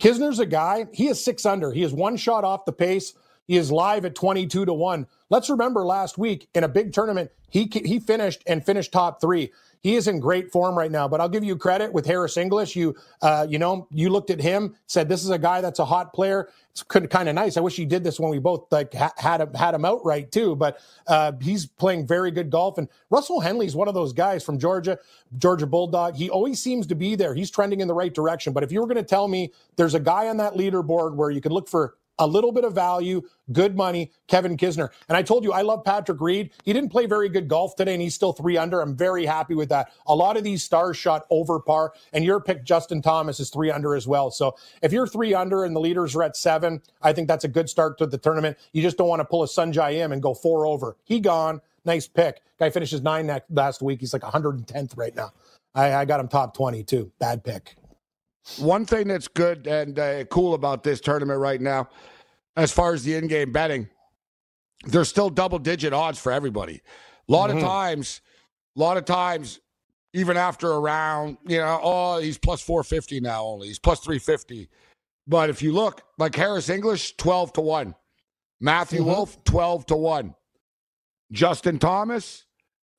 [0.00, 0.86] Kisner's a guy.
[0.92, 1.70] He is six under.
[1.70, 3.12] He is one shot off the pace.
[3.46, 5.06] He is live at twenty two to one.
[5.28, 9.52] Let's remember last week in a big tournament, he he finished and finished top three
[9.82, 11.08] he is in great form right now.
[11.08, 12.76] But I'll give you credit with Harris English.
[12.76, 15.84] You, uh, you know, you looked at him, said this is a guy that's a
[15.84, 16.48] hot player.
[16.70, 17.56] It's kind of nice.
[17.56, 20.30] I wish he did this when we both like ha- had him had him outright
[20.30, 20.54] too.
[20.56, 22.78] But uh, he's playing very good golf.
[22.78, 24.98] And Russell Henley's one of those guys from Georgia,
[25.38, 26.14] Georgia Bulldog.
[26.14, 27.34] He always seems to be there.
[27.34, 28.52] He's trending in the right direction.
[28.52, 31.30] But if you were going to tell me there's a guy on that leaderboard where
[31.30, 33.22] you could look for a little bit of value,
[33.52, 34.90] good money, Kevin Kisner.
[35.08, 36.50] And I told you, I love Patrick Reed.
[36.64, 38.80] He didn't play very good golf today, and he's still three under.
[38.80, 39.92] I'm very happy with that.
[40.06, 43.70] A lot of these stars shot over par, and your pick, Justin Thomas, is three
[43.70, 44.30] under as well.
[44.30, 47.48] So if you're three under and the leaders are at seven, I think that's a
[47.48, 48.58] good start to the tournament.
[48.72, 50.96] You just don't want to pull a Sungjae Im and go four over.
[51.04, 51.60] He gone.
[51.84, 52.42] Nice pick.
[52.60, 54.00] Guy finishes nine last week.
[54.00, 55.32] He's like 110th right now.
[55.74, 57.10] I, I got him top 20 too.
[57.18, 57.76] Bad pick.
[58.58, 61.88] One thing that's good and uh, cool about this tournament right now,
[62.56, 63.88] as far as the in-game betting,
[64.84, 66.82] there's still double-digit odds for everybody.
[67.28, 67.56] A lot Mhm.
[67.56, 68.20] of times,
[68.76, 69.60] a lot of times,
[70.12, 73.68] even after a round, you know, oh, he's plus 450 now only.
[73.68, 74.68] He's plus 350.
[75.26, 77.94] But if you look, like Harris English, 12 to 1.
[78.60, 79.06] Matthew Mhm.
[79.06, 80.34] Wolff, 12 to 1.
[81.30, 82.44] Justin Thomas,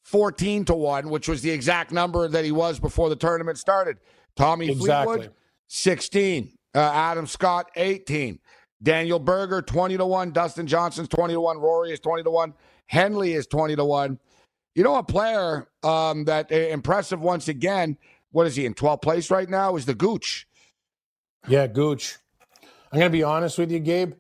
[0.04, 3.98] 14 to 1, which was the exact number that he was before the tournament started.
[4.36, 5.16] Tommy Exactly.
[5.16, 5.36] Fleetwood,
[5.68, 6.58] 16.
[6.76, 8.40] Uh, Adam Scott, 18.
[8.82, 10.32] Daniel Berger, 20 to 1.
[10.32, 11.58] Dustin Johnson's 20 to 1.
[11.58, 12.54] Rory is 20 to 1.
[12.88, 14.20] Henley is 20 to 1.
[14.76, 17.98] You know, a player um, that uh, impressive once again,
[18.32, 19.76] what is he in 12th place right now?
[19.76, 20.48] Is the Gooch.
[21.48, 22.18] Yeah, Gooch.
[22.92, 24.14] I'm going to be honest with you, Gabe.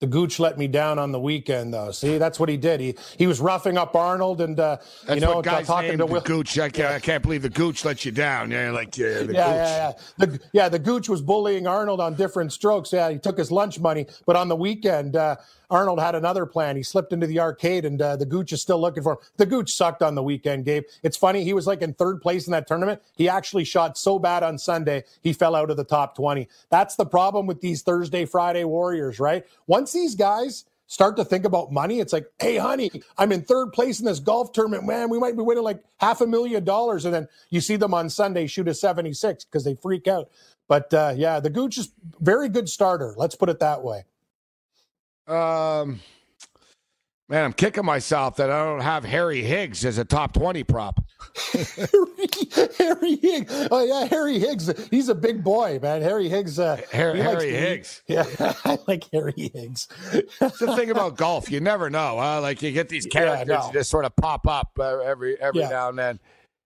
[0.00, 1.90] The Gooch let me down on the weekend, though.
[1.90, 2.80] See, that's what he did.
[2.80, 4.78] He he was roughing up Arnold, and uh,
[5.12, 6.22] you know, talking to the Will.
[6.22, 6.58] Gooch.
[6.58, 8.50] I can't, I can't believe the Gooch let you down.
[8.50, 9.36] Yeah, like yeah, the Gooch.
[9.36, 10.26] yeah, yeah, yeah.
[10.26, 12.94] The, yeah, the Gooch was bullying Arnold on different strokes.
[12.94, 15.36] Yeah, he took his lunch money, but on the weekend, uh,
[15.70, 16.76] Arnold had another plan.
[16.76, 19.18] He slipped into the arcade, and uh, the Gooch is still looking for him.
[19.36, 20.82] The Gooch sucked on the weekend, Gabe.
[21.02, 21.44] It's funny.
[21.44, 23.00] He was like in third place in that tournament.
[23.16, 26.48] He actually shot so bad on Sunday, he fell out of the top 20.
[26.70, 29.46] That's the problem with these Thursday, Friday Warriors, right?
[29.66, 33.72] Once these guys start to think about money, it's like, hey, honey, I'm in third
[33.72, 34.84] place in this golf tournament.
[34.84, 37.04] Man, we might be winning like half a million dollars.
[37.04, 40.30] And then you see them on Sunday shoot a 76 because they freak out.
[40.68, 43.14] But uh, yeah, the Gooch is very good starter.
[43.16, 44.04] Let's put it that way.
[45.28, 46.00] Um,
[47.28, 51.00] man, I'm kicking myself that I don't have Harry Higgs as a top 20 prop.
[52.78, 53.68] Harry Higgs.
[53.70, 54.70] Oh yeah, Harry Higgs.
[54.90, 56.02] He's a big boy, man.
[56.02, 56.58] Harry Higgs.
[56.58, 58.02] Uh, Harry, he Harry Higgs.
[58.06, 58.24] Yeah,
[58.64, 59.88] I like Harry Higgs.
[60.40, 61.50] The thing about golf.
[61.50, 62.18] You never know.
[62.18, 62.40] Huh?
[62.40, 63.70] Like you get these Yeah, characters no.
[63.72, 65.68] just sort of pop up uh, every every Yeah.
[65.68, 66.20] now and then.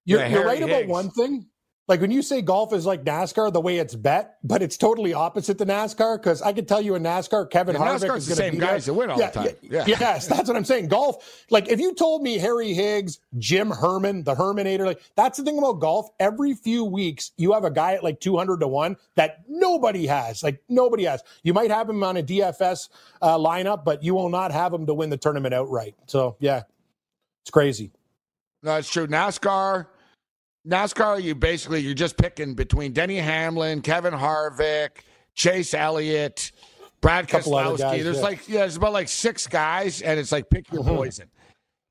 [0.06, 1.46] You're, Yeah, you're Harry right about one thing.
[1.86, 5.12] Like when you say golf is like NASCAR, the way it's bet, but it's totally
[5.12, 6.16] opposite to NASCAR.
[6.16, 8.86] Because I can tell you in NASCAR, Kevin Yeah, Harvick NASCAR's is the same guys
[8.86, 8.94] there.
[8.94, 9.48] that win all the time.
[9.60, 9.84] Yeah.
[9.86, 10.88] Yes, that's what I'm saying.
[10.88, 15.44] Golf, like if you told me Harry Higgs, Jim Herman, the Herminator, like that's the
[15.44, 16.08] thing about golf.
[16.18, 20.42] Every few weeks, you have a guy at like 200 to one that nobody has.
[20.42, 21.22] Like nobody has.
[21.42, 22.88] You might have him on a DFS
[23.20, 25.94] uh, lineup, but you will not have him to win the tournament outright.
[26.06, 26.62] So yeah,
[27.42, 27.90] it's crazy.
[28.62, 29.06] No, it's true.
[29.06, 29.86] NASCAR,
[30.66, 34.90] NASCAR, you basically you're just picking between Denny Hamlin, Kevin Harvick,
[35.34, 36.52] Chase Elliott,
[37.00, 38.02] Brad Keselowski.
[38.02, 38.22] There's yeah.
[38.22, 40.96] like yeah, there's about like six guys, and it's like pick your Mhm.
[40.96, 41.30] poison,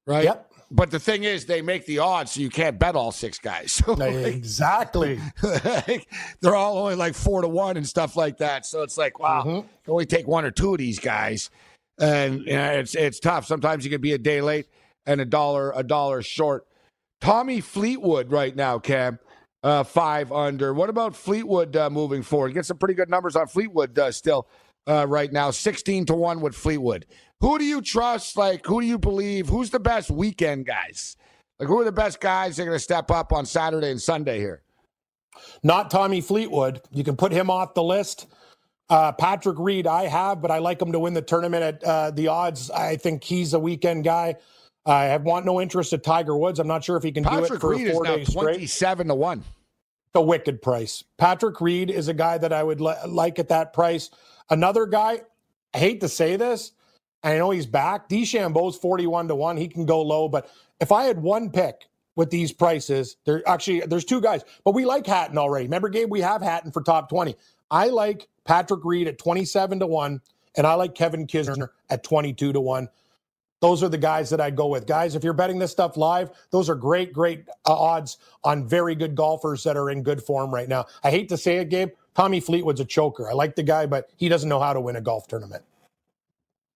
[0.08, 0.24] right?
[0.24, 0.50] Yep.
[0.72, 3.74] But the thing is, they make the odds so you can't bet all six guys.
[3.86, 5.20] So like, exactly.
[5.44, 6.08] like,
[6.42, 8.66] they're all only like four to one and stuff like that.
[8.66, 9.66] So it's like, wow, Mhm.
[9.86, 11.52] you only take one or two of these guys,
[12.00, 13.46] and you know, it's it's tough.
[13.46, 14.66] Sometimes you can be a day late
[15.06, 16.66] and a dollar a dollar short.
[17.24, 19.18] Tommy Fleetwood right now, Cam,
[19.64, 20.74] uh, five under.
[20.74, 22.54] What about Fleetwood uh, moving forward?
[22.54, 24.50] Get some pretty good numbers on Fleetwood uh, still
[24.88, 25.50] uh, right now.
[25.50, 27.06] Sixteen to one with Fleetwood.
[27.40, 28.36] Who do you trust?
[28.36, 29.48] Like, who do you believe?
[29.48, 31.16] Who's the best weekend guys?
[31.60, 34.02] Like, who are the best guys that are going to step up on Saturday and
[34.02, 34.62] Sunday here?
[35.64, 36.82] Not Tommy Fleetwood.
[36.92, 38.28] You can put him off the list.
[38.90, 42.12] Uh, Patrick Reed, I have, but I like him to win the tournament at uh,
[42.12, 42.70] the odds.
[42.70, 44.36] I think he's a weekend guy.
[44.86, 46.60] I have want no interest at Tiger Woods.
[46.60, 48.44] I'm not sure if he can do it Patrick for Reed is now days straight.
[48.44, 49.44] twenty-seven to one.
[50.14, 51.04] The wicked price.
[51.18, 54.12] Patrick Reed is a guy that I would li- like at that price.
[54.50, 55.22] Another guy,
[55.74, 56.74] I hate to say this,
[57.24, 58.10] I know he's back.
[58.10, 59.58] DeChambeau's 41 to 1.
[59.58, 60.28] He can go low.
[60.28, 60.50] But
[60.80, 64.86] if I had one pick with these prices, there actually there's two guys, but we
[64.86, 65.66] like Hatton already.
[65.66, 67.36] Remember, Gabe, we have Hatton for top 20.
[67.72, 70.22] I like Patrick Reed at 27 to 1,
[70.58, 72.90] and I like Kevin Kisner at 22 to 1.
[73.64, 74.86] Those are the guys that I'd go with.
[74.86, 78.94] Guys, if you're betting this stuff live, those are great, great uh, odds on very
[78.94, 80.84] good golfers that are in good form right now.
[81.02, 81.92] I hate to say it, Gabe.
[82.14, 83.30] Tommy Fleetwood's a choker.
[83.30, 85.64] I like the guy, but he doesn't know how to win a golf tournament.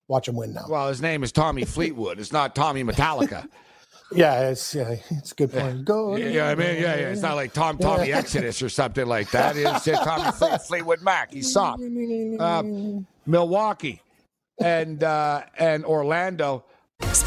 [0.07, 0.63] Watch him win now.
[0.69, 2.21] Well, his name is Tommy Fleetwood.
[2.21, 3.49] It's not Tommy Metallica.
[4.13, 5.83] yeah, it's yeah, it's a good point.
[5.83, 6.15] Go.
[6.15, 7.09] Yeah, yeah, I mean, yeah, yeah.
[7.09, 9.57] It's not like Tom Tommy Exodus or something like that.
[9.57, 11.33] It's Tommy Fle- Fleetwood Mac.
[11.33, 11.83] He's soft.
[12.39, 12.63] Uh,
[13.25, 14.01] Milwaukee
[14.61, 16.63] and uh, and Orlando.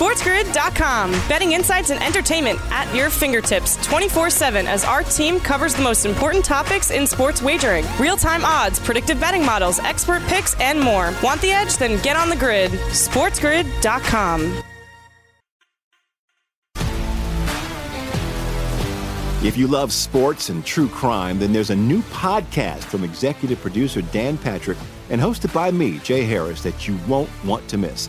[0.00, 1.12] SportsGrid.com.
[1.28, 6.06] Betting insights and entertainment at your fingertips 24 7 as our team covers the most
[6.06, 11.12] important topics in sports wagering real time odds, predictive betting models, expert picks, and more.
[11.22, 11.76] Want the edge?
[11.76, 12.70] Then get on the grid.
[12.70, 14.62] SportsGrid.com.
[19.42, 24.02] If you love sports and true crime, then there's a new podcast from executive producer
[24.02, 24.76] Dan Patrick
[25.08, 28.08] and hosted by me, Jay Harris, that you won't want to miss.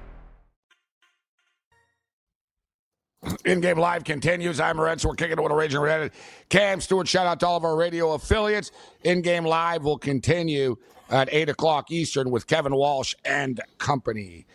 [3.45, 4.59] In game live continues.
[4.59, 5.09] I'm Lorenzo.
[5.09, 6.11] We're kicking it with a raging red.
[6.49, 7.07] Cam Stewart.
[7.07, 8.71] Shout out to all of our radio affiliates.
[9.03, 10.75] In game live will continue
[11.09, 14.47] at eight o'clock Eastern with Kevin Walsh and company.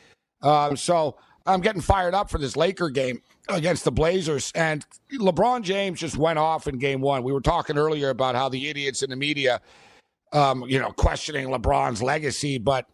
[0.43, 4.51] Um, so I'm getting fired up for this Laker game against the Blazers.
[4.57, 7.23] And LeBron James just went off in game one.
[7.23, 9.61] We were talking earlier about how the idiots in the media,
[10.33, 12.87] um, you know, questioning LeBron's legacy, but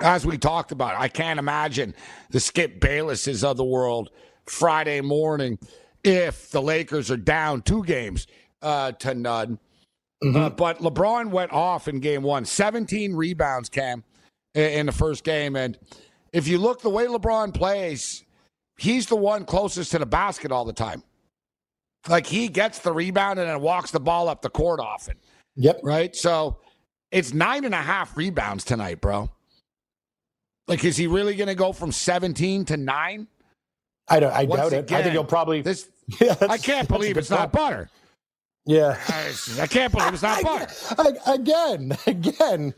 [0.00, 1.94] as we talked about, I can't imagine
[2.28, 4.10] the Skip Baylesses of the world
[4.48, 5.58] Friday morning
[6.04, 8.26] if the Lakers are down two games
[8.62, 9.58] uh, to none.
[10.22, 10.36] Mm-hmm.
[10.36, 14.02] Uh, but LeBron went off in game one, 17 rebounds, Cam,
[14.54, 15.56] in the first game.
[15.56, 15.78] And
[16.32, 18.24] if you look the way LeBron plays,
[18.78, 21.02] he's the one closest to the basket all the time.
[22.08, 25.16] Like he gets the rebound and then walks the ball up the court often.
[25.56, 25.80] Yep.
[25.82, 26.14] Right.
[26.14, 26.58] So
[27.10, 29.30] it's nine and a half rebounds tonight, bro.
[30.68, 33.28] Like, is he really going to go from 17 to nine?
[34.08, 34.32] I don't.
[34.32, 34.92] I Once doubt it.
[34.92, 35.62] I think you'll probably.
[35.62, 35.88] This,
[36.20, 37.90] yeah, I can't believe it's not butter.
[38.64, 40.66] Yeah, I, I, can't believe it's not butter.
[40.98, 42.74] I, again, again,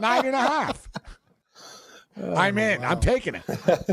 [0.00, 0.88] nine and a half.
[2.22, 2.80] Oh, I'm in.
[2.80, 2.90] Wow.
[2.90, 3.42] I'm taking it.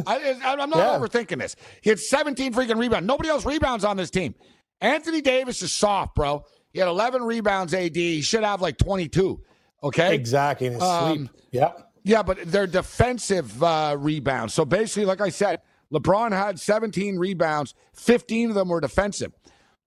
[0.05, 0.97] I, am not yeah.
[0.97, 1.55] overthinking this.
[1.81, 3.07] He had 17 freaking rebounds.
[3.07, 4.35] Nobody else rebounds on this team.
[4.81, 6.43] Anthony Davis is soft, bro.
[6.71, 7.73] He had 11 rebounds.
[7.73, 7.95] AD.
[7.95, 9.41] He should have like 22.
[9.83, 10.13] Okay.
[10.13, 10.67] Exactly.
[10.67, 11.29] In his um, sleep.
[11.51, 11.71] Yeah.
[12.03, 14.53] Yeah, but they're defensive uh, rebounds.
[14.53, 15.61] So basically, like I said,
[15.93, 19.33] LeBron had 17 rebounds, 15 of them were defensive.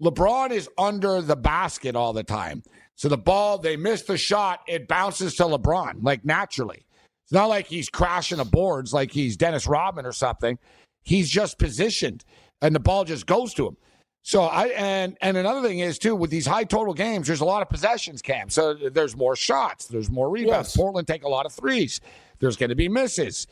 [0.02, 2.62] LeBron is under the basket all the time.
[2.94, 6.86] So the ball, they miss the shot, it bounces to LeBron, like naturally.
[7.24, 10.58] It's not like he's crashing the boards like he's Dennis Rodman or something.
[11.02, 12.24] He's just positioned
[12.60, 13.76] and the ball just goes to him.
[14.22, 17.44] So I and and another thing is too with these high total games, there's a
[17.46, 18.50] lot of possessions, Cam.
[18.50, 20.68] So there's more shots, there's more rebounds.
[20.68, 20.76] Yes.
[20.76, 22.00] Portland take a lot of threes.
[22.38, 23.46] There's going to be misses.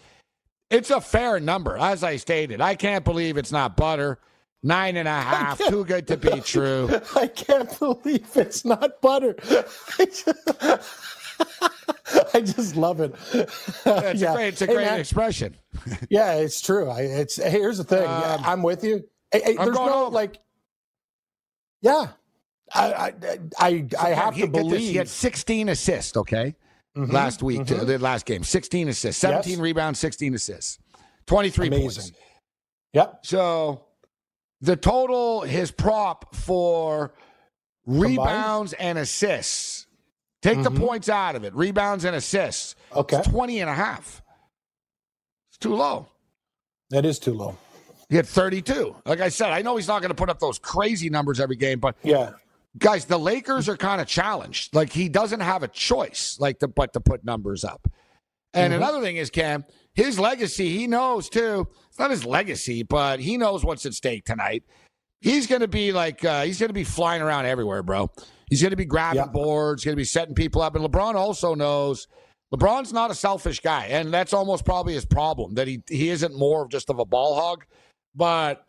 [0.70, 2.60] It's a fair number, as I stated.
[2.60, 4.18] I can't believe it's not butter.
[4.62, 6.90] Nine and a half, too good to be true.
[7.14, 9.36] I can't believe it's not butter.
[9.98, 10.28] I just,
[12.34, 13.14] I just love it.
[13.32, 15.56] It's a great, it's a Hey, great man, expression.
[16.10, 16.90] yeah, it's true.
[16.90, 18.04] I, it's here's the thing.
[18.06, 19.04] Um, I'm with you.
[19.30, 20.14] Hey, hey, I'm there's no over.
[20.14, 20.40] like.
[21.80, 22.08] Yeah,
[22.74, 24.80] I I I, I have to get this, believe.
[24.80, 26.16] he had 16 assists.
[26.16, 26.56] Okay,
[26.98, 27.86] Mhm, last week, mhm.
[27.86, 29.60] the last game, 16 assists, 17 Yes.
[29.60, 30.78] rebounds, 16 assists,
[31.26, 31.96] 23 points.
[31.96, 32.14] Amazing.
[32.92, 33.20] Yep.
[33.26, 33.84] So
[34.60, 37.14] the total, his prop for
[37.86, 39.86] rebounds and assists,
[40.42, 40.78] take the Mhm.
[40.86, 44.20] points out of it, rebounds and assists, Okay, it's 20 and a half.
[45.50, 46.08] It's too low.
[46.90, 47.56] that is too low.
[48.08, 48.96] He had 32.
[49.04, 51.56] Like I said, I know he's not going to put up those crazy numbers every
[51.56, 52.32] game, but Yeah.
[52.78, 54.74] Guys, the Lakers are kind of challenged.
[54.74, 57.86] Like he doesn't have a choice, like to but to put numbers up.
[58.54, 58.76] And Mhm.
[58.76, 59.64] another thing is, Cam,
[59.94, 61.68] his legacy, he knows too.
[61.88, 64.64] It's not his legacy, but he knows what's at stake tonight.
[65.20, 68.10] He's going to be like, uh, he's going to be flying around everywhere, bro.
[68.48, 70.74] He's going to be grabbing boards, going to be setting people up.
[70.76, 72.06] And LeBron also knows
[72.54, 73.86] LeBron's not a selfish guy.
[73.86, 77.04] And that's almost probably his problem that he, he isn't more of just of a
[77.04, 77.64] ball hog.
[78.14, 78.64] But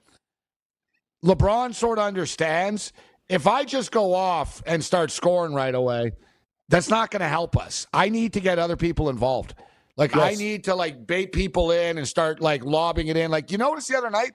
[1.24, 2.94] LeBron sort of understands
[3.30, 6.12] if I just go off and start scoring right away,
[6.68, 7.88] that's not going to help us.
[7.94, 9.54] I need to get other people involved.
[9.98, 13.30] Like I need to like bait people in and start like lobbing it in.
[13.30, 14.32] Like you notice the other night,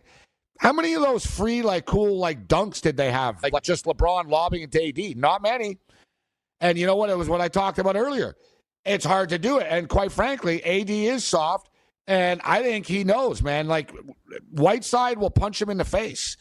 [0.58, 3.42] how many of those free like cool like dunks did they have?
[3.42, 5.16] Like just LeBron lobbing it to AD?
[5.16, 5.78] Not many.
[6.60, 7.08] And you know what?
[7.08, 8.36] It was what I talked about earlier.
[8.84, 9.66] It's hard to do it.
[9.70, 11.70] And quite frankly, AD is soft.
[12.06, 13.66] And I think he knows, man.
[13.66, 13.90] Like
[14.50, 16.36] Whiteside will punch him in the face.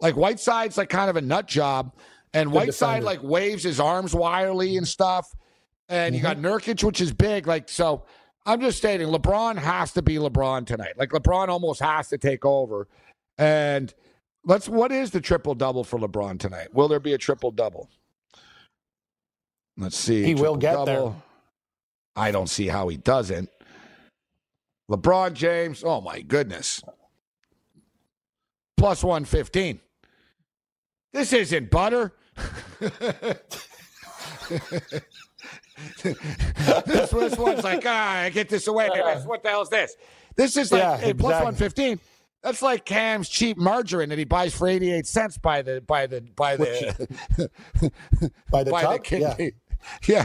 [0.00, 1.94] Like Whiteside's like kind of a nut job.
[2.34, 3.06] And Good Whiteside defender.
[3.06, 5.34] like waves his arms wildly and stuff.
[5.88, 6.46] And you got Mm-hmm.
[6.46, 7.46] Nurkic, which is big.
[7.46, 8.04] Like, so
[8.44, 10.94] I'm just stating LeBron has to be LeBron tonight.
[10.98, 12.88] Like LeBron almost has to take over.
[13.38, 13.94] And
[14.44, 16.74] let's what is the triple double for LeBron tonight?
[16.74, 17.88] Will there be a triple double?
[19.78, 20.24] Let's see.
[20.24, 20.84] He will get there.
[20.84, 21.22] Triple-double.
[22.16, 23.50] I don't see how he doesn't.
[24.90, 26.82] LeBron James, oh my goodness.
[28.76, 29.80] Plus 115.
[31.16, 32.12] This isn't butter.
[36.02, 38.88] this, this one's like, ah, I get this away.
[39.24, 39.96] What the hell is this?
[40.36, 41.22] This is like Yeah, hey, exactly.
[41.44, 42.00] 115.
[42.42, 46.20] That's like Cam's cheap margarine that he buys for 88 cents by the by the
[46.20, 47.08] by the
[48.50, 48.92] By the by tub?
[48.92, 49.48] the kid- Yeah.
[50.06, 50.24] yeah.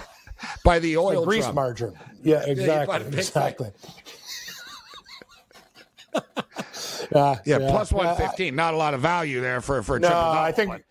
[0.66, 1.98] By the Like oil grease margarine.
[2.22, 2.98] Yeah, exactly.
[2.98, 3.72] a big
[6.58, 7.08] exactly.
[7.16, 8.56] yeah, Yeah, plus Yeah, 115.
[8.56, 10.40] Not a lot of value there for for a No, triple double.
[10.40, 10.84] I think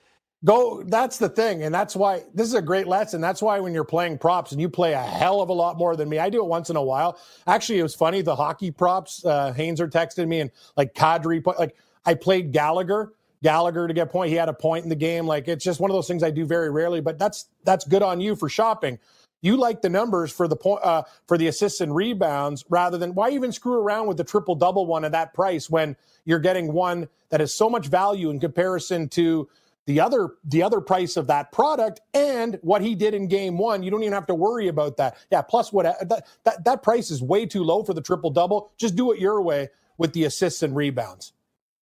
[0.45, 0.83] go.
[0.83, 3.21] That's the thing, and that's why this is a great lesson.
[3.21, 5.97] That's why when you're playing props and you play a hell of a lot more
[5.97, 7.19] than me, I do it once in a while.
[7.47, 8.23] Actually, it was funny.
[8.23, 13.13] The hockey props, uh, Hainzer texted me and like Kadri, like I played Gallagher.
[13.43, 14.29] Gallagher to get point.
[14.29, 15.27] He had a point in the game.
[15.27, 18.03] Like it's just one of those things I do very rarely, but that's that's good
[18.03, 18.99] on you for shopping.
[19.43, 23.15] You like the numbers for the point uh, for the assists and rebounds rather than
[23.15, 26.73] why even screw around with the triple double one at that price when you're getting
[26.73, 29.49] one that has so much value in comparison to
[29.87, 33.83] the other the other price of that product and what he did in game one.
[33.83, 35.17] You don't even have to worry about that.
[35.31, 35.43] Yeah.
[35.43, 38.73] Plus, what that that, that price is way too low for the triple double.
[38.77, 41.33] Just do it your way with the assists and rebounds.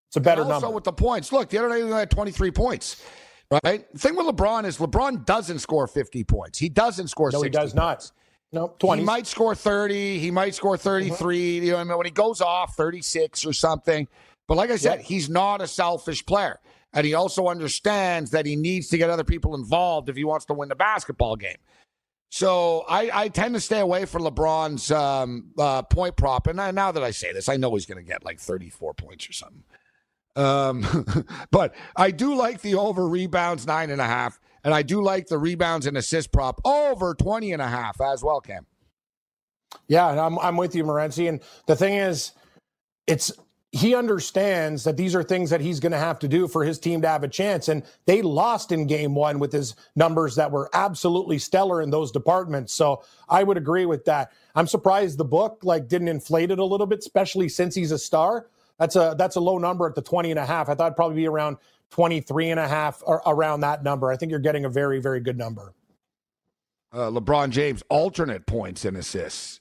[0.08, 0.76] It's a better And also number.
[0.76, 1.32] with the points.
[1.32, 3.02] Look, the other night he had 23 points.
[3.50, 3.90] Right?
[3.92, 6.58] The thing with LeBron is LeBron doesn't score 50 points.
[6.58, 8.10] He doesn't score no, 60 he does not.
[8.52, 9.04] No, He twenty.
[9.04, 10.18] might score 30.
[10.18, 11.54] He might score 33.
[11.56, 14.06] You know, what I mean, when he goes off 36 or something.
[14.46, 15.04] But like I said, Yep.
[15.06, 16.58] he's not a selfish player.
[16.94, 20.46] And he also understands that he needs to get other people involved if he wants
[20.46, 21.56] to win the basketball game.
[22.30, 26.46] So I, I tend to stay away from LeBron's um, uh, point prop.
[26.46, 28.94] And I, now that I say this, I know he's going to get like 34
[28.94, 29.62] points or something.
[30.38, 31.04] Um,
[31.50, 34.40] but I do like the over rebounds nine and a half.
[34.64, 38.22] And I do like the rebounds and assist prop over 20 and a half as
[38.22, 38.66] well, Cam.
[39.86, 41.28] Yeah, I'm I'm with you, Morency.
[41.28, 42.32] And the thing is,
[43.06, 43.32] it's
[43.72, 46.78] he understands that these are things that he's going to have to do for his
[46.78, 47.68] team to have a chance.
[47.68, 52.10] And they lost in game one with his numbers that were absolutely stellar in those
[52.10, 52.72] departments.
[52.72, 54.32] So I would agree with that.
[54.54, 57.98] I'm surprised the book like didn't inflate it a little bit, especially since he's a
[57.98, 58.46] star.
[58.78, 60.68] That's a that's a low number at the 20 and a half.
[60.68, 61.56] I thought it'd probably be around
[61.90, 64.10] 23 and a half or around that number.
[64.10, 65.74] I think you're getting a very, very good number.
[66.92, 69.60] Uh, LeBron James alternate points and assists.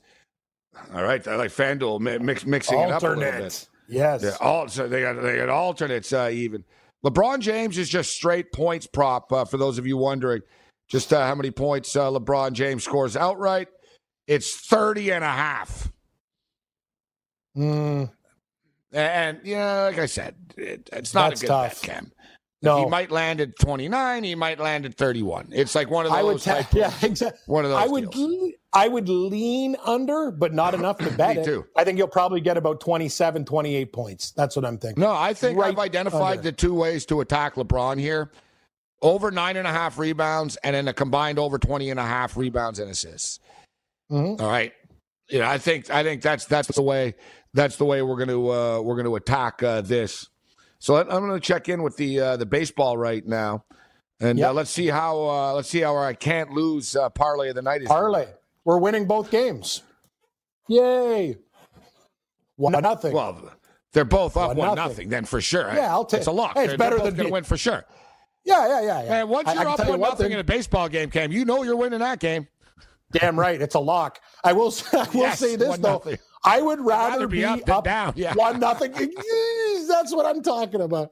[0.93, 3.68] All right, I like FanDuel mix, mixing it up a little bit.
[3.89, 4.22] Yes.
[4.24, 6.63] Yeah, all, so they got they got alternates uh, even.
[7.05, 10.41] LeBron James is just straight points prop uh, for those of you wondering
[10.88, 13.68] just uh, how many points uh, LeBron James scores outright.
[14.26, 15.91] It's 30 and a half.
[17.55, 18.11] Mm,
[18.94, 21.82] And yeah, like I said, it, it's not That's a good tough.
[21.82, 22.12] bet, Cam.
[22.62, 22.84] no.
[22.84, 24.24] He might land at 29.
[24.24, 25.50] He might land at 31.
[25.52, 26.20] It's like one of those.
[26.20, 27.40] I would, ta- type yeah, exactly.
[27.48, 27.82] one of those.
[27.84, 31.64] I would, le- I would lean under, but not enough to bet Me it.
[31.76, 34.32] I think you'll probably get about 27, 28 points.
[34.32, 35.02] That's what I'm thinking.
[35.02, 36.44] No, I think Right I've identified under.
[36.44, 38.32] the two ways to attack LeBron here.
[39.02, 42.36] Over nine and a half rebounds and then a combined over 20 and a half
[42.36, 43.40] rebounds and assists.
[44.12, 44.42] Mhm.
[44.42, 44.74] All right.
[45.30, 47.14] You know, I think I think that's that's the way
[47.54, 50.28] that's the way we're going to uh, we're going to attack uh, this.
[50.80, 53.66] So I'm going to check in with the uh, the baseball right now,
[54.20, 54.54] and uh, Yep.
[54.56, 57.62] let's see how uh, let's see how our I can't lose uh, parlay of the
[57.64, 57.88] night is.
[57.88, 58.28] Parlay.
[58.64, 59.82] We're winning both games.
[60.68, 61.38] Yay.
[62.58, 63.14] One nothing.
[63.14, 63.52] Well,
[63.93, 64.89] they're both up One one, nothing.
[64.89, 65.10] nothing.
[65.10, 66.56] Then for sure, Yeah, I'll take- It's a lock.
[66.56, 67.86] Hey, it's they're, better they're than going to win for sure.
[68.43, 69.10] yeah, yeah, yeah, yeah.
[69.10, 70.34] Man, once I- I you're can up you one one nothing thing.
[70.34, 72.48] in a baseball game, Cam, you know you're winning that game.
[73.12, 74.20] Damn right, it's a lock.
[74.43, 74.74] I will.
[74.93, 75.93] I will Yes, say this though.
[75.93, 76.18] nothing.
[76.44, 78.34] I would rather, rather be be, up than down, yeah.
[78.34, 78.92] one nothing.
[79.88, 81.12] That's what I'm talking about.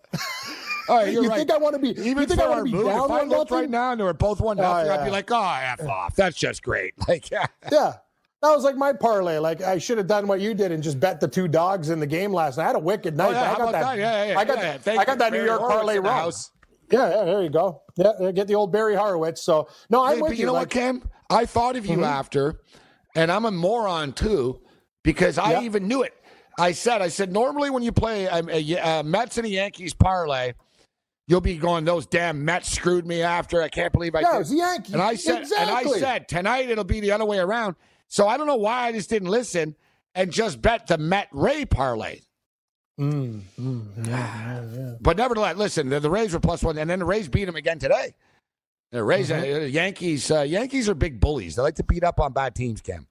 [0.87, 1.37] All right, you're right.
[1.39, 1.89] think I want to be?
[1.89, 3.57] Even you think I want to be move, down if I looked nothing?
[3.57, 6.15] right now and they were both one nothing, I'd be like, oh, f off.
[6.15, 6.93] That's just great.
[7.07, 7.47] Like, yeah.
[7.71, 7.93] Yeah.
[8.41, 9.39] That was like my parlay.
[9.39, 11.99] Like I should have done what you did and just bet the two dogs in
[11.99, 12.65] the game last night.
[12.65, 13.29] I had a wicked night.
[13.29, 13.97] Oh, yeah, I got about that?
[13.97, 14.39] Yeah, yeah, yeah.
[14.39, 15.15] I got, Yeah, I got you.
[15.17, 16.13] that New York Horowitz parlay wrong.
[16.13, 16.51] house.
[16.91, 17.81] Yeah, yeah, there you go.
[17.95, 19.41] Yeah, yeah, get the old Barry Horowitz.
[19.41, 21.09] So no, I'm Hey, with but you know like, what, Cam?
[21.31, 22.05] I thought of you Mhm.
[22.05, 22.59] after,
[23.15, 24.59] and I'm a moron too,
[25.05, 26.13] because I even knew it.
[26.59, 29.93] I said, I said, normally when you play a, a, a Mets and a Yankees
[29.93, 30.53] parlay,
[31.27, 33.61] you'll be going, those damn Mets screwed me after.
[33.61, 34.47] I can't believe I Yeah, did.
[34.47, 34.93] the Yankees.
[34.93, 37.75] And I said, and I said tonight it'll be the other way around.
[38.07, 39.75] So I don't know why I just didn't listen
[40.13, 42.19] and just bet the Met Ray parlay.
[42.99, 44.93] Mm, mm, yeah, yeah.
[45.01, 47.57] But nevertheless, listen, the, the Rays were plus one, and then the Rays beat them
[47.57, 48.13] again today.
[48.93, 49.63] The Rays, Mm-hmm.
[49.63, 51.57] uh, Yankees, uh, Yankees are big bullies.
[51.57, 53.07] They like to beat up on bad teams, Cam.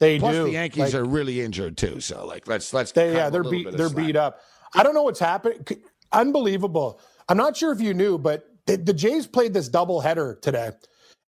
[0.00, 0.44] They Plus, do.
[0.44, 2.00] the Yankees Like, are really injured too.
[2.00, 3.70] So, like, let's let's They, yeah, they're beat.
[3.72, 4.06] They're slack.
[4.06, 4.40] beat up.
[4.74, 5.64] I don't know what's happening.
[6.12, 7.00] Unbelievable.
[7.28, 10.72] I'm not sure if you knew, but the, the Jays played this double header today,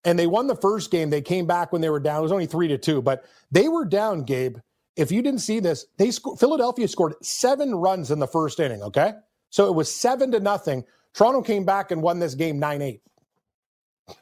[0.04, 1.10] and they won the first game.
[1.10, 2.18] They came back when they were down.
[2.20, 4.24] It was only three to two, but they were down.
[4.24, 4.58] Gabe,
[4.96, 8.82] if you didn't see this, they sco- Philadelphia scored seven runs in the first inning.
[8.82, 9.14] Okay,
[9.50, 10.84] so it was seven to nothing.
[11.14, 13.00] Toronto came back and won this game nine eight.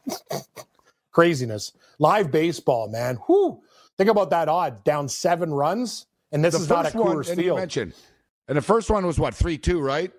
[1.12, 1.72] Craziness.
[1.98, 3.18] Live baseball, man.
[3.28, 3.62] Whoo.
[3.98, 4.84] Think about that odd.
[4.84, 6.06] Down seven runs.
[6.32, 7.94] And this The is not a first one, Coors and Field.
[8.48, 10.10] and the first one was what three two, right?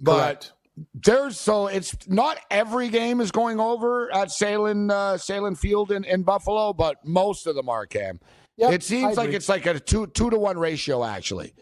[0.00, 0.52] But Correct.
[0.94, 6.02] there's so it's not every game is going over at Sahlen uh, Sahlen Field in,
[6.04, 7.86] in Buffalo, but most of them are.
[7.86, 8.18] Cam,
[8.56, 11.04] Yep, it seems like it's like a two two to one ratio.
[11.04, 11.54] Actually,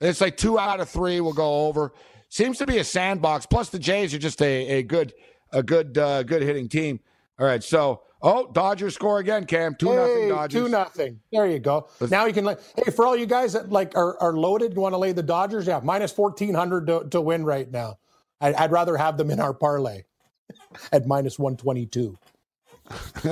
[0.00, 1.92] it's like two out of three will go over.
[2.28, 3.46] Seems to be a sandbox.
[3.46, 5.14] Plus, the Jays are just a, a good
[5.52, 7.00] a good uh, good hitting team.
[7.38, 9.74] All right, so oh, Dodgers score again, Cam.
[9.74, 10.62] Two nothing Hey, Dodgers.
[10.62, 11.20] Two nothing.
[11.32, 11.88] There you go.
[12.10, 12.44] now you can.
[12.44, 15.12] Like, hey, for all you guys that like are, are loaded, you want to lay
[15.12, 15.66] the Dodgers?
[15.66, 17.98] Yeah, minus fourteen hundred to, to win right now.
[18.40, 20.02] I, I'd rather have them in our parlay
[20.92, 22.18] at minus one twenty two.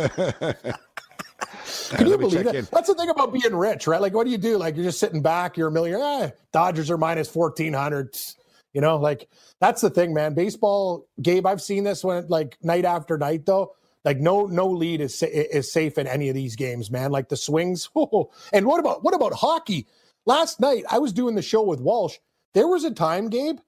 [1.91, 2.69] Can you believe in.
[2.71, 4.01] That's the thing about being rich, right?
[4.01, 4.57] Like, what do you do?
[4.57, 5.57] Like, you're just sitting back.
[5.57, 6.25] You're a millionaire.
[6.25, 8.15] Eh, Dodgers are minus fourteen hundred.
[8.73, 9.29] You know, like
[9.61, 10.35] that's the thing, man.
[10.35, 11.47] Baseball, Gabe.
[11.47, 13.75] I've seen this when like night after night, though.
[14.05, 17.11] Like no no lead is is safe in any of these games, man.
[17.11, 17.89] Like the swings.
[17.97, 19.87] Oh, and what about what about hockey?
[20.27, 22.17] Last night I was doing the show with Walsh.
[22.55, 23.59] There was a time, Gabe,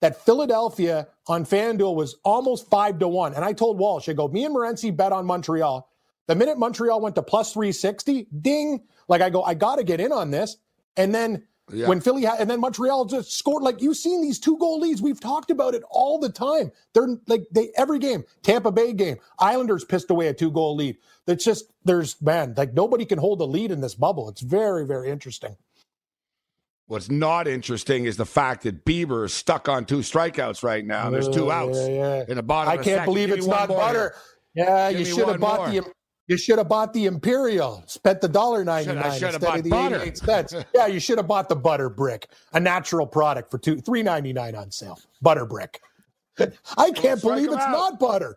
[0.00, 3.34] that Philadelphia on FanDuel was almost five to one.
[3.34, 5.88] And I told Walsh, I go, me and Morency bet on Montreal.
[6.26, 8.84] The minute Montreal went to plus 360, ding.
[9.08, 10.56] Like I go, I got to get in on this.
[10.96, 11.86] And then Yeah.
[11.86, 15.02] when Philly had, and then Montreal just scored, like you've seen these two goal leads.
[15.02, 16.72] We've talked about it all the time.
[16.94, 20.96] They're like, they, every game, Tampa Bay game, Islanders pissed away a two goal lead.
[21.26, 24.28] It's just, there's, man, like nobody can hold a lead in this bubble.
[24.28, 25.56] It's very, very interesting.
[26.86, 31.10] What's not interesting is the fact that Bieber is stuck on two strikeouts right now.
[31.10, 32.24] There's two outs yeah, yeah.
[32.28, 32.72] in the bottom.
[32.72, 33.98] I can't believe Give it's not butter.
[33.98, 34.14] here.
[34.54, 35.82] Yeah, Give you should have bought more.
[35.82, 35.92] the
[36.28, 37.82] you should have bought the Imperial.
[37.86, 39.96] Spent the dollar ninety nine instead of the butter.
[39.96, 40.54] eighty eight cents.
[40.74, 44.32] yeah, you should have bought the butter brick, a natural product for two three ninety
[44.32, 44.98] nine on sale.
[45.20, 45.80] Butter brick.
[46.76, 47.72] I can't believe it's out.
[47.72, 48.36] not butter.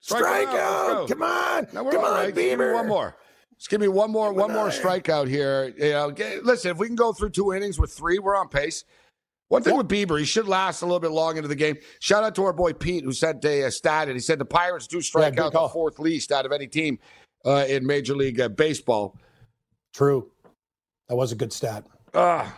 [0.00, 0.52] Strike Strike out.
[0.52, 1.08] Let's out!
[1.08, 1.14] go.
[1.14, 2.36] Come on, No, come on, right.
[2.36, 3.16] Me one more.
[3.56, 5.72] Just give me one more, one more strikeout here.
[5.78, 8.84] You know, listen, if we can go through two innings with three, we're on pace.
[9.52, 11.76] One thing with Bieber, he should last a little bit long into the game.
[12.00, 14.46] Shout out to our boy Pete, who sent a, a stat, and he said the
[14.46, 16.98] Pirates do strike Yeah, out the fourth least out of any team
[17.44, 19.14] uh, in Major League uh, Baseball.
[19.92, 20.30] True.
[21.10, 21.84] That was a good stat.
[22.14, 22.48] Uh,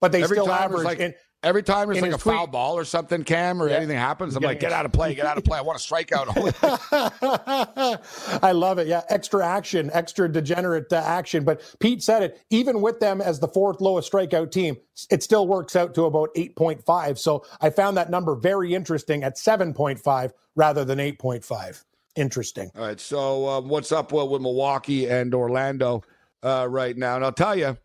[0.00, 0.84] but they still average.
[0.84, 1.12] Like, in,
[1.42, 3.76] every time there's like a tweet, foul ball or something, Cam, or yeah.
[3.76, 5.58] anything happens, I'm Yeah, like, get out of play, get out of play.
[5.58, 6.28] I want to strike out.
[8.42, 8.86] I love it.
[8.86, 11.44] Yeah, extra action, extra degenerate uh, action.
[11.44, 12.40] But Pete said it.
[12.50, 14.76] Even with them as the fourth lowest strikeout team,
[15.10, 17.18] it still works out to about 8.5.
[17.18, 21.84] So I found that number very interesting at 7.5 rather than 8.5.
[22.16, 22.70] Interesting.
[22.76, 23.00] All right.
[23.00, 26.02] So uh, what's up uh, with Milwaukee and Orlando
[26.42, 27.16] uh, right now?
[27.16, 27.76] And I'll tell you,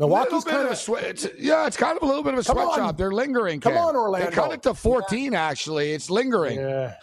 [0.00, 1.26] Milwaukee's kind of a sweat.
[1.38, 2.96] Yeah, it's kind of a little bit of a sweatshop.
[2.96, 3.60] They're lingering.
[3.60, 4.30] Come on, Orlando.
[4.30, 5.34] They cut it to 14.
[5.34, 6.58] Actually, it's lingering.
[6.58, 6.94] Yeah.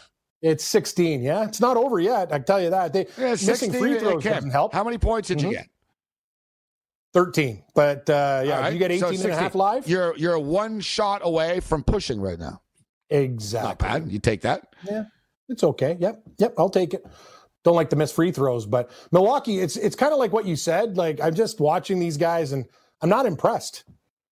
[0.41, 1.21] It's 16.
[1.21, 2.33] Yeah, it's not over yet.
[2.33, 2.93] I tell you that.
[2.93, 4.73] They Yeah, missing 16, free throws Cam, doesn't help.
[4.73, 5.43] How many points did Mhm.
[5.43, 5.67] you get?
[7.13, 7.63] 13.
[7.73, 9.59] But uh, yeah, right, you get 18 so and a half 16.
[9.59, 9.87] live.
[9.87, 12.61] You're you're one shot away from pushing right now.
[13.09, 13.67] Exactly.
[13.67, 14.11] Not bad.
[14.11, 14.67] You take that.
[14.83, 15.05] Yeah,
[15.49, 15.97] it's okay.
[15.99, 17.05] Yep, yep, I'll take it.
[17.63, 20.55] Don't like to miss free throws, but Milwaukee, it's it's kind of like what you
[20.55, 20.97] said.
[20.97, 22.65] Like I'm just watching these guys, and
[23.01, 23.83] I'm not impressed.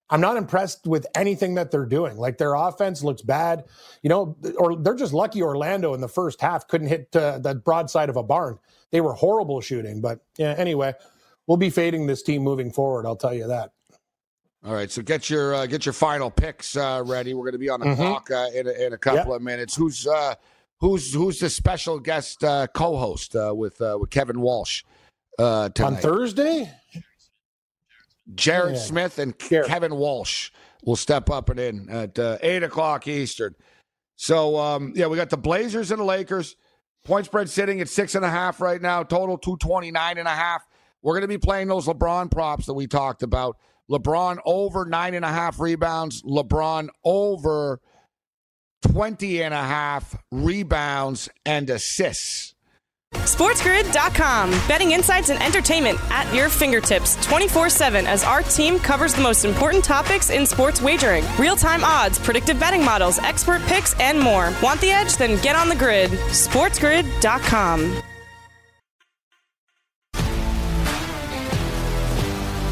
[0.09, 2.17] I'm not impressed with anything that they're doing.
[2.17, 3.65] Like their offense looks bad,
[4.03, 5.41] you know, or they're just lucky.
[5.41, 8.59] Orlando in the first half couldn't hit uh, the broadside of a barn.
[8.91, 10.53] They were horrible shooting, but yeah.
[10.57, 10.93] Anyway,
[11.47, 13.07] we'll be fading this team moving forward.
[13.07, 13.71] I'll tell you that.
[14.63, 17.33] All right, so get your uh, get your final picks uh, ready.
[17.33, 17.95] We're going to be on the Mhm.
[17.97, 19.75] clock uh, in a, in a couple of minutes.
[19.75, 20.35] Who's uh,
[20.79, 24.83] who's who's the special guest uh, co-host uh, with uh, with Kevin Walsh
[25.39, 25.87] uh, tonight?
[25.87, 26.71] On Thursday,
[28.33, 28.81] Jared Yeah.
[28.81, 29.67] Smith and Jared.
[29.67, 30.51] Kevin Walsh
[30.83, 33.55] will step up and in at uh, eight o'clock Eastern.
[34.15, 36.55] So um, yeah, we got the Blazers and the Lakers.
[37.03, 39.03] Point spread sitting at six and a half right now.
[39.03, 40.65] Total 229 and a half.
[41.03, 43.57] We're going to be playing those LeBron props that we talked about.
[43.91, 46.23] LeBron over nine and a half rebounds.
[46.23, 47.79] LeBron over
[48.81, 52.54] 20 and a half rebounds and assists.
[53.23, 54.51] SportsGrid.com.
[54.67, 59.45] Betting insights and entertainment at your fingertips 24 7 as our team covers the most
[59.45, 64.53] important topics in sports wagering real time odds, predictive betting models, expert picks, and more.
[64.61, 65.15] Want the edge?
[65.17, 66.11] Then get on the grid.
[66.11, 68.01] SportsGrid.com.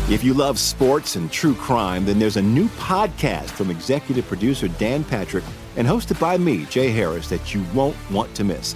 [0.10, 4.68] If you love sports and true crime, then there's a new podcast from executive producer
[4.68, 5.46] Dan Patrick
[5.78, 8.76] and hosted by me, Jay Harris, that you won't want to miss.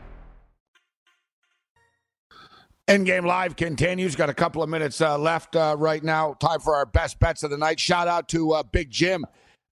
[2.87, 4.15] In Game Live continues.
[4.15, 6.33] Got a couple of minutes uh, left uh, right now.
[6.33, 7.79] Time for our best bets of the night.
[7.79, 9.25] Shout out to uh, Big Jim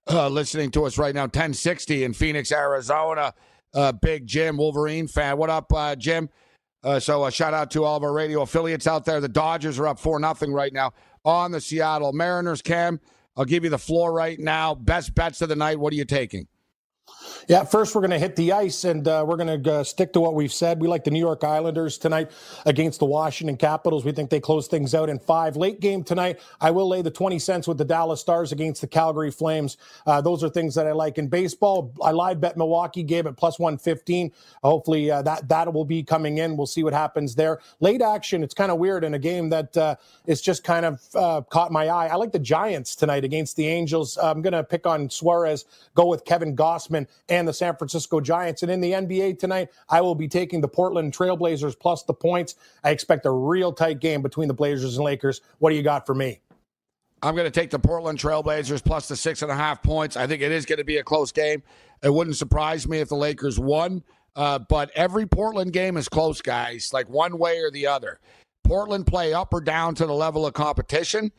[0.08, 3.34] uh, listening to us right now, 1060 in Phoenix, Arizona.
[3.74, 5.36] Uh, Big Jim, Wolverine fan.
[5.36, 6.30] What up, uh, Jim?
[6.98, 9.20] So uh, shout out to all of our radio affiliates out there.
[9.20, 10.92] The Dodgers are up 4 nothing right now
[11.24, 12.62] on the Seattle Mariners.
[12.62, 13.00] Cam,
[13.36, 14.74] I'll give you the floor right now.
[14.74, 15.78] Best bets of the night.
[15.78, 16.48] What are you taking?
[17.48, 20.12] Yeah, first we're going to hit the ice and uh, we're going to uh, stick
[20.12, 20.80] to what we've said.
[20.80, 22.30] We like the New York Islanders tonight
[22.66, 24.04] against the Washington Capitals.
[24.04, 25.56] We think they close things out in five.
[25.56, 28.86] Late game tonight, I will lay the 20 cents with the Dallas Stars against the
[28.86, 29.78] Calgary Flames.
[30.06, 31.18] Uh, those are things that I like.
[31.18, 34.32] In baseball, I live bet Milwaukee game at plus 115.
[34.62, 36.56] Hopefully uh, that, that will be coming in.
[36.56, 37.60] We'll see what happens there.
[37.80, 41.00] Late action, it's kind of weird in a game that uh, is just kind of
[41.14, 42.08] uh, caught my eye.
[42.08, 44.18] I like the Giants tonight against the Angels.
[44.18, 45.64] I'm going to pick on Suarez,
[45.94, 48.62] go with Kevin Gausman and the San Francisco Giants.
[48.62, 52.56] And in the NBA tonight, I will be taking the Portland Trailblazers plus the points.
[52.84, 55.40] I expect a real tight game between the Blazers and Lakers.
[55.58, 56.40] What do you got for me?
[57.22, 60.16] I'm going to take the Portland Trailblazers plus the six and a half points.
[60.16, 61.62] I think it is going to be a close game.
[62.02, 64.02] It wouldn't surprise me if the Lakers won,
[64.36, 68.20] uh, but every Portland game is close, guys, like one way or the other.
[68.64, 71.30] Portland play up or down to the level of competition,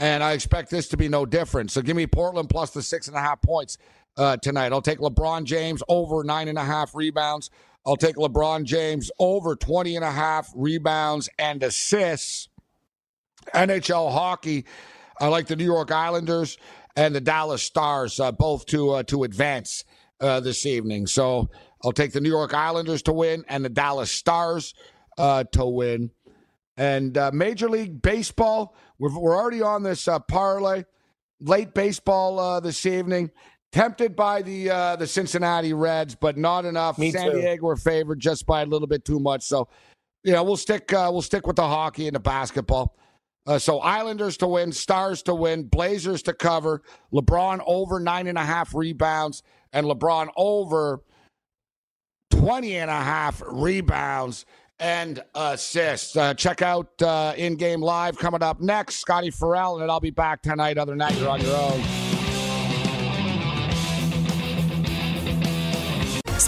[0.00, 1.70] and I expect this to be no different.
[1.70, 3.78] So give me Portland plus the six and a half points
[4.18, 4.72] uh, tonight.
[4.72, 7.50] I'll take LeBron James over nine and a half rebounds.
[7.86, 12.48] I'll take LeBron James over 20 and a half rebounds and assists.
[13.54, 14.66] NHL hockey,
[15.20, 16.58] I like the New York Islanders
[16.96, 19.84] and the Dallas Stars uh, both to uh, to advance
[20.20, 21.06] uh, this evening.
[21.06, 21.48] So
[21.82, 24.74] I'll take the New York Islanders to win and the Dallas Stars
[25.16, 26.10] uh, to win.
[26.76, 30.84] And uh, Major League Baseball, we're, we're already on this uh, parlay.
[31.40, 33.30] Late baseball this evening.
[33.70, 36.98] Tempted by the uh, the Cincinnati Reds, but not enough.
[36.98, 37.40] Me San too.
[37.40, 39.42] Diego are favored just by a little bit too much.
[39.42, 39.68] So,
[40.24, 42.96] you know, we'll stick uh, we'll stick with the hockey and the basketball.
[43.46, 48.36] Uh, so Islanders to win, Stars to win, Blazers to cover, LeBron over nine and
[48.36, 49.42] a half rebounds,
[49.72, 51.02] and LeBron over
[52.30, 54.44] 20 and a half rebounds
[54.78, 56.16] and assists.
[56.16, 58.96] Uh, check out uh, in game live coming up next.
[58.96, 60.78] Scotty Farrell, and I'll be back tonight.
[60.78, 62.07] Other night, you're on your own.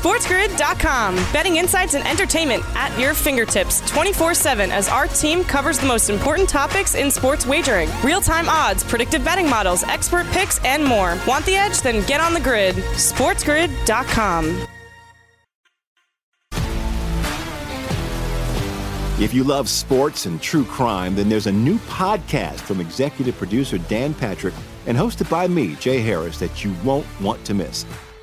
[0.00, 1.14] SportsGrid.com.
[1.30, 6.08] Betting insights and entertainment at your fingertips 24 7 as our team covers the most
[6.08, 11.18] important topics in sports wagering real time odds, predictive betting models, expert picks, and more.
[11.28, 11.82] Want the edge?
[11.82, 12.76] Then get on the grid.
[12.76, 14.66] SportsGrid.com.
[19.20, 23.76] If you love sports and true crime, then there's a new podcast from executive producer
[23.76, 24.54] Dan Patrick
[24.86, 27.84] and hosted by me, Jay Harris, that you won't want to miss.